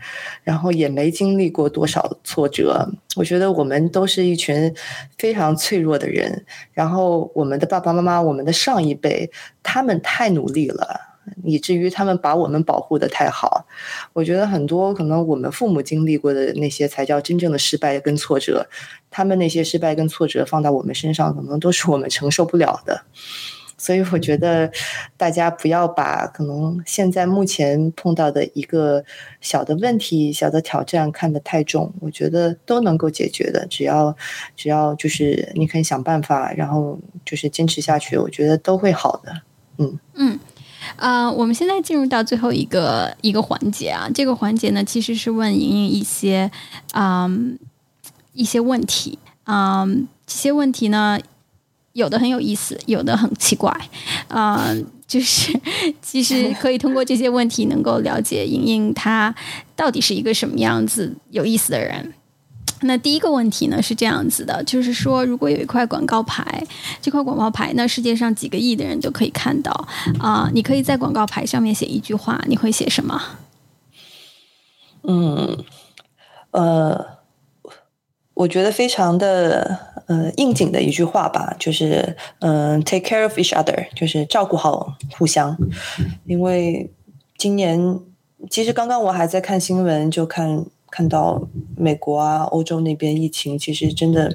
[0.43, 2.89] 然后也没经历过多少挫折。
[3.15, 4.73] 我觉得我们都是一群
[5.17, 6.45] 非常脆弱的人。
[6.71, 9.29] 然后我们的爸爸妈妈，我们的上一辈，
[9.61, 10.99] 他们太努力了，
[11.43, 13.65] 以至于他们把我们保护的太好。
[14.13, 18.65] 我觉得很多可能我们父母经历过的那些才叫真正的失败跟挫折，
[19.11, 23.03] 他们那些失败跟挫折放到我们身上，可能都是我们承受不了的。
[23.79, 24.69] 所以我觉得，
[25.15, 29.03] 大家不要把可能现在目前碰到的一个
[29.39, 31.91] 小的问题、小的挑战看得太重。
[32.01, 34.13] 我觉得都能够解决的，只要
[34.57, 39.31] 只要就是你肯想办法，然后就是坚持下去，我觉得都会好的。
[39.77, 40.39] 嗯嗯
[40.97, 46.51] 啊，我们现在进入到最后一个一个环节啊，这个环节呢其实是问莹莹一些
[46.91, 47.29] 啊
[48.33, 49.85] 一些问题啊，
[50.27, 51.17] 这些问题呢。
[51.99, 53.69] 有的很有意思，有的很奇怪，
[54.29, 54.73] 啊，
[55.05, 55.51] 就是
[56.01, 59.35] 其实可以通过这些问题能够了解莹莹她
[59.75, 62.13] 到底是一个什么样子有意思的人。
[62.83, 66.65] 那第一个问题呢是这样子的，就是说如果有一块广告牌，
[67.01, 69.71] 这块广告牌呢世界上几个亿的人都可以看到
[70.19, 73.21] 啊，你可以在广告牌上面写一句话，你会写什么？
[75.03, 75.57] 嗯，
[76.51, 77.18] 呃。
[78.39, 85.57] 我觉得非常的呃应景的一句话吧，就是嗯，take care of each other，就是照顾好互相。
[86.23, 86.89] 因为
[87.37, 87.99] 今年
[88.49, 94.33] 其实刚刚我还在看新闻，就看看到美国啊、欧洲那边疫情其实真的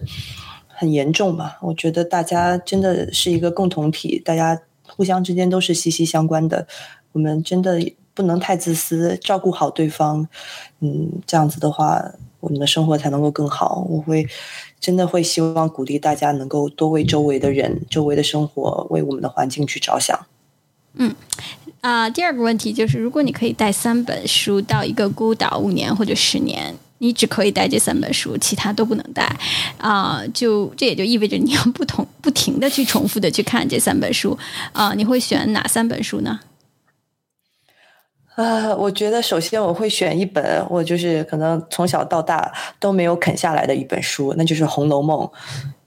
[0.67, 1.53] 很严重嘛。
[1.63, 6.67] 我觉得大家真的是一个共同体，大家互相之间都是息息相关的。
[7.13, 7.81] 我们真的
[8.13, 10.29] 不能太自私，照顾好对方。
[10.81, 12.13] 嗯，这样子的话。
[12.45, 13.85] 我们的生活才能够更好。
[13.89, 14.29] 我会
[14.79, 20.27] 真的会希望鼓励大家能够多为周围的人、周围的生活、为我们的环境去着想。
[20.97, 21.15] 嗯
[21.81, 29.25] 啊，第二个问题就是，如果你可以带三本书到一个孤岛五年或者十年，你只可以带这三本书，其他都不能带
[29.79, 30.23] 啊。
[30.33, 34.39] 就这也就意味着你要不同不停的去重复的去看这三本书
[34.73, 34.95] 啊。
[34.95, 36.41] 你会选哪三本书呢？
[38.35, 45.21] 啊，我觉得首先我会选一本我就是可能从小到大都没有啃下来的一本书，那就是《红楼梦》，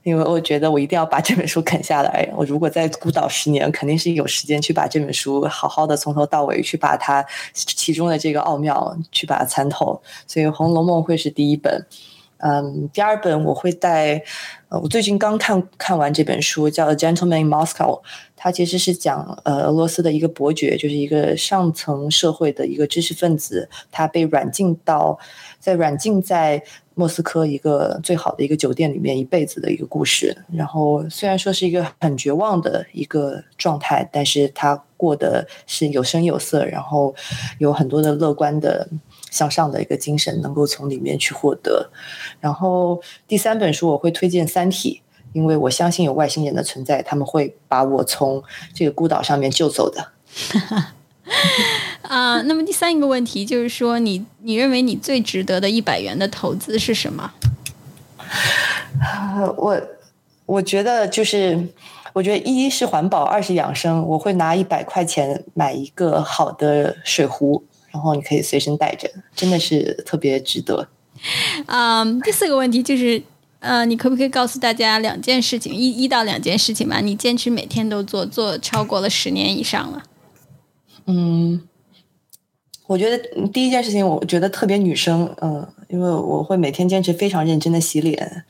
[0.04, 2.30] 因为我觉得我一定要把这本书啃下来。
[2.38, 10.02] 我如果在孤岛十年，肯定是有时间去把这本书好好的从头到尾去把它其中的这个奥妙去把它参透。
[10.26, 11.86] 所以《红楼梦》会是第一本。
[12.38, 14.24] 嗯，第二本我会带。
[14.70, 18.02] 呃，我最近刚看看完这本书，叫《A Gentleman in Moscow》，
[18.36, 25.18] 它其实是讲呃俄罗斯的一个伯爵，就是一个上层社会的一个知识分子，他被软禁到
[25.58, 26.62] 在软禁在
[26.96, 30.36] 莫斯科一个最好的一个酒店里面一辈子的一个故事。
[30.52, 37.16] 然后虽然说是一个很绝望的一个状态，但是他过得是有声有色，然后
[37.60, 38.90] 有很多的乐观的。
[39.30, 41.90] 向上的一个精神能够从里面去获得，
[42.40, 45.02] 然后第三本书我会推荐《三体》，
[45.34, 50.12] 因为我相信有外星人的存在，他们会把我从这个孤岛上面救走的。
[52.04, 57.34] 啊，那么第三一个问题就是说，你你认为你最值得的一百元的投资是什么？
[59.58, 59.82] 我
[60.46, 61.68] 我觉得就是，
[62.14, 64.02] 我觉得一是环保，二是养生。
[64.08, 67.66] 我会拿一百块钱买一个好的水壶。
[67.98, 70.88] 然后你可以随身带着，真的是特别值得。
[71.66, 73.24] 嗯，第四个问题就是，
[73.58, 77.00] 呃，你可不可以告诉大家两件事情，一一到两件事情吧？
[77.00, 80.04] 你坚持每天都做，做超过了十年以上了。
[81.08, 81.64] 嗯，
[82.88, 83.18] 我觉得
[83.50, 88.46] 第一件事情，我觉得特别女生，嗯，因为我会每天坚持非常认真的洗脸，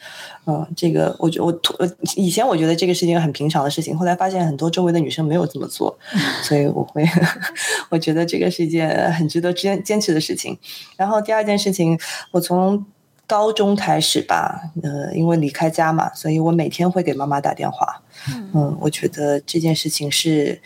[0.45, 1.47] 嗯，这个我觉我
[1.79, 5.97] 我以前我觉得这个是一件很平常的事情，后来发现很多周围的女生没有这么做，
[6.43, 7.03] 所以我会
[7.89, 10.55] 我觉得这个是一件很值得坚坚持的事情。
[10.95, 11.99] 然后第二件事情，
[12.29, 12.85] 我从
[13.25, 18.03] 高中开始吧，呃，因为离开家嘛，所以我每天会给妈妈打电话，
[18.53, 20.61] 嗯，我觉得这件事情是。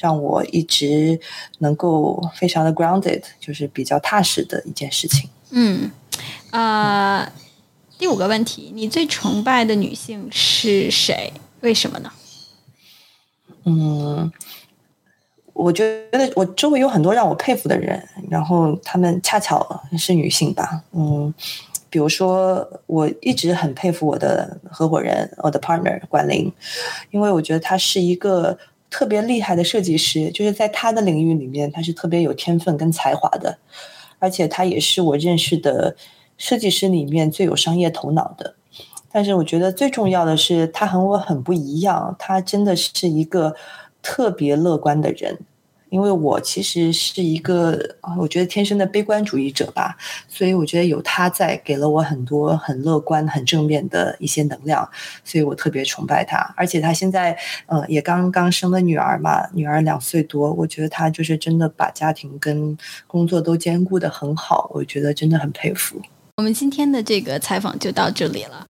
[0.00, 1.20] 让我一直
[1.58, 5.28] 能够非常的 grounded，就是比较踏实的一件事情。
[5.50, 5.90] 嗯，
[6.50, 7.30] 啊，
[7.98, 11.32] 第五个问题，你最崇拜的女性是谁？
[11.60, 12.10] 为什么呢？
[13.64, 14.32] 嗯，
[15.52, 20.82] 我觉得我周围有很多让我佩服的人，然后他们恰巧是女性吧。
[20.92, 21.34] 嗯，
[21.90, 26.50] 比如说，我一直很佩服我的合伙人，我的 partner 管林，
[27.10, 28.56] 因为我觉得她是一个。
[28.90, 33.56] 特别厉害的设计师，就是在他的领域里面，他是特别有天分跟才华的，
[34.18, 35.96] 而且他也是我认识的
[36.36, 38.56] 设计师里面最有商业头脑的。
[39.12, 43.54] 但是我觉得最重要的是，他和我很不一样，他真的是一个
[44.02, 45.38] 特别乐观的人。
[45.90, 49.96] 因为我其实是一个，我觉得天生的悲观主义者吧，
[50.28, 54.88] 所以我觉得有他在，给了我很多很乐观、很正面的一些能量，
[55.24, 56.38] 所以我特别崇拜他。
[56.56, 57.36] 而且他现在，
[57.66, 66.00] 嗯，也刚刚生了女儿嘛，女儿两岁多，我觉得他就是真的把家庭跟工作都兼顾的很好，我觉得真的很佩服。
[66.36, 68.64] 我们今天的这个采访就到这里了。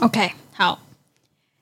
[0.00, 0.78] OK，好，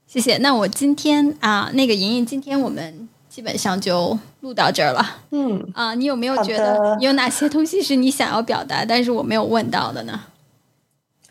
[0.06, 0.36] 谢谢。
[0.38, 5.16] 那我今天啊，那个莹莹，今天我们基本上就录到这儿了。
[5.32, 10.20] 嗯，啊，你有没有觉得有哪些东西是你想要表达，但是我没有问到的呢？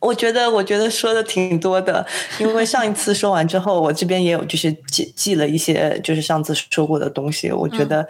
[0.02, 2.06] 我觉得，我觉得说的挺多的，
[2.40, 8.06] 因为上一次说完之后，我这边也有就是记记了一些，就是上次说过的东西，我觉得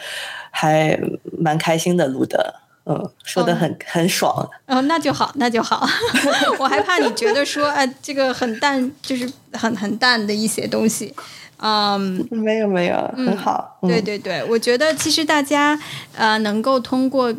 [0.49, 0.99] 还
[1.37, 2.55] 蛮开心的录的。
[2.89, 4.49] 嗯，说的很很爽。
[4.65, 5.85] 哦，那就好，那就好。
[6.57, 11.13] 我还怕你觉得说，哎，这个很淡，就是很很淡的一些东西。
[11.57, 13.77] 嗯，没有没有，很好。
[13.81, 15.77] 对对对，我觉得其实大家
[16.15, 17.33] 呃，能够通过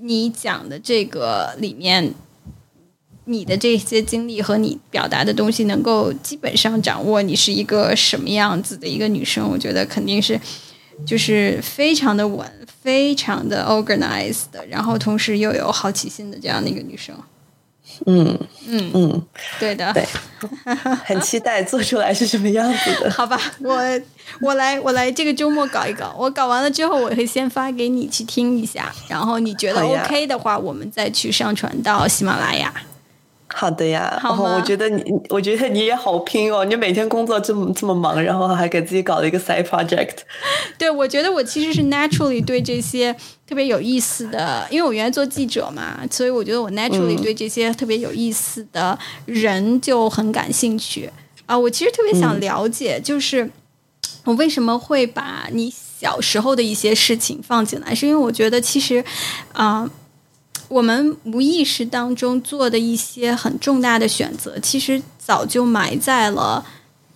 [0.00, 2.14] 你讲的这个里面，
[3.26, 10.40] 你的这些经历和你表达的东西，能够基本上掌握你是一个什么样子的一个女生，我觉得肯定是。
[11.04, 12.48] 就是非常的稳，
[12.84, 17.16] 非常的 organized，然后同时又有好奇心的这样的一个女生。
[18.06, 19.22] 嗯嗯嗯，
[19.58, 20.06] 对的，对，
[21.06, 23.10] 很期待做出来是什么样子的。
[23.12, 23.78] 好吧，我
[24.40, 32.70] 我来我来这个周末搞一搞，我搞完了之后我会先发给你去听一下，然后你觉得 OK 的话，我们再去上传到喜马拉雅。
[33.56, 40.16] 好的呀，然后我觉得你，我觉得你也好拼哦，你每天工作这么这么忙，然后还给自己搞了一个 side project。
[40.76, 43.14] 对，我觉得我其实是 naturally 对这些
[43.46, 51.08] 特别有意思的，因为我原来做记者嘛，所以我觉得我 naturally 对这些特别有意思的人就很感兴趣
[51.46, 51.56] 啊。
[51.56, 53.48] 我其实特别想了解，就是
[54.24, 59.04] 我为什么会把你小时候的一些事情放进来，是因为我觉得其实
[59.52, 59.88] 啊。
[60.68, 66.64] 我们无意识当中做的一些很重大的选择，其实早就埋在了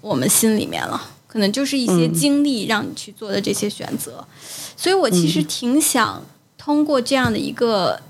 [0.00, 1.12] 我们心里面了。
[1.26, 4.26] 可能就是一些经历让你去做的这些选择。
[4.76, 6.24] 所以我其实挺想
[6.56, 8.00] 通过这样的一个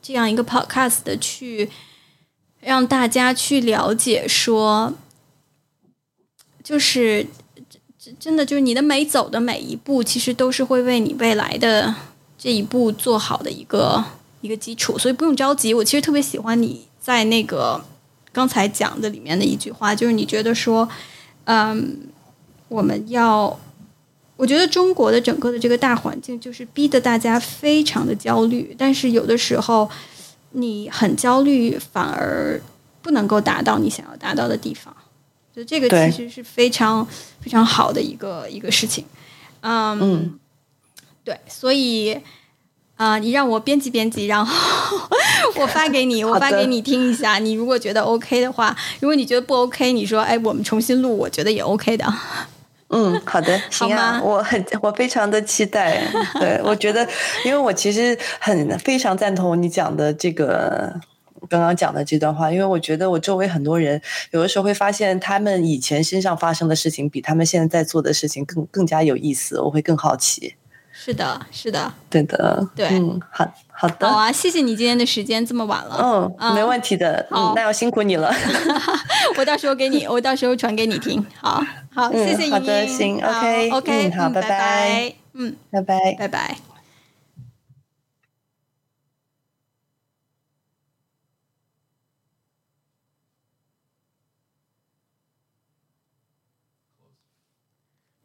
[0.00, 1.70] 这样一个 podcast 的去
[2.60, 4.94] 让大家去了解，说
[6.62, 7.26] 就是
[8.20, 11.92] 真的就是你的每走的每一步，其实都是会为你未来的
[12.38, 14.04] 这一步做好的一个。
[14.42, 15.72] 一个基础，所以不用着急。
[15.72, 17.82] 我其实特别喜欢你在那个
[18.32, 20.86] 刚才讲的里面的一句话，就是你觉得说，
[21.44, 21.98] 嗯，
[22.68, 23.58] 我们要，
[24.36, 29.88] 我觉得中国的整个的这个大环境就是逼得大家非常的焦虑，但是有的时候
[30.50, 32.60] 你很焦虑，反而
[33.00, 34.94] 不能够达到你想要达到的地方。
[35.54, 37.06] 就这个其实是非常
[37.40, 39.04] 非常好的一个一个事情。
[39.60, 40.38] 嗯，
[41.22, 42.18] 对，所以。
[42.96, 44.98] 啊，你让我编辑编辑，然后
[45.60, 47.38] 我发给你， 我发给你听一下。
[47.38, 52.04] 你如果觉得 OK 的话，如果你觉得不 OK，你说哎，我们重新录，我觉得也 OK 的。
[52.94, 56.02] 嗯，好的， 行啊，我很我非常的期待。
[56.38, 57.08] 对，我觉得，
[57.44, 60.94] 因为我其实很非常赞同你讲的这个
[61.48, 64.00] 刚刚讲的这段话，因为我觉得我周围很多人
[64.32, 70.54] 有的时候会发现，他们以前身上发生的事情比他们现在在做的事情更更加有意思，我会更好奇。
[71.04, 78.32] 是的，是的，对的，对，嗯，好，好的，好啊，谢谢你今天的时间这么晚了，嗯，没问题的，嗯，那要辛苦你了，
[79.36, 81.60] 我到时候给你， 我到时候传给你听，好，
[81.92, 86.56] 好，谢谢好的，行，OK，OK，好，拜拜，嗯，拜拜，拜拜。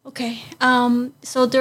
[0.03, 1.55] Okay, um, so there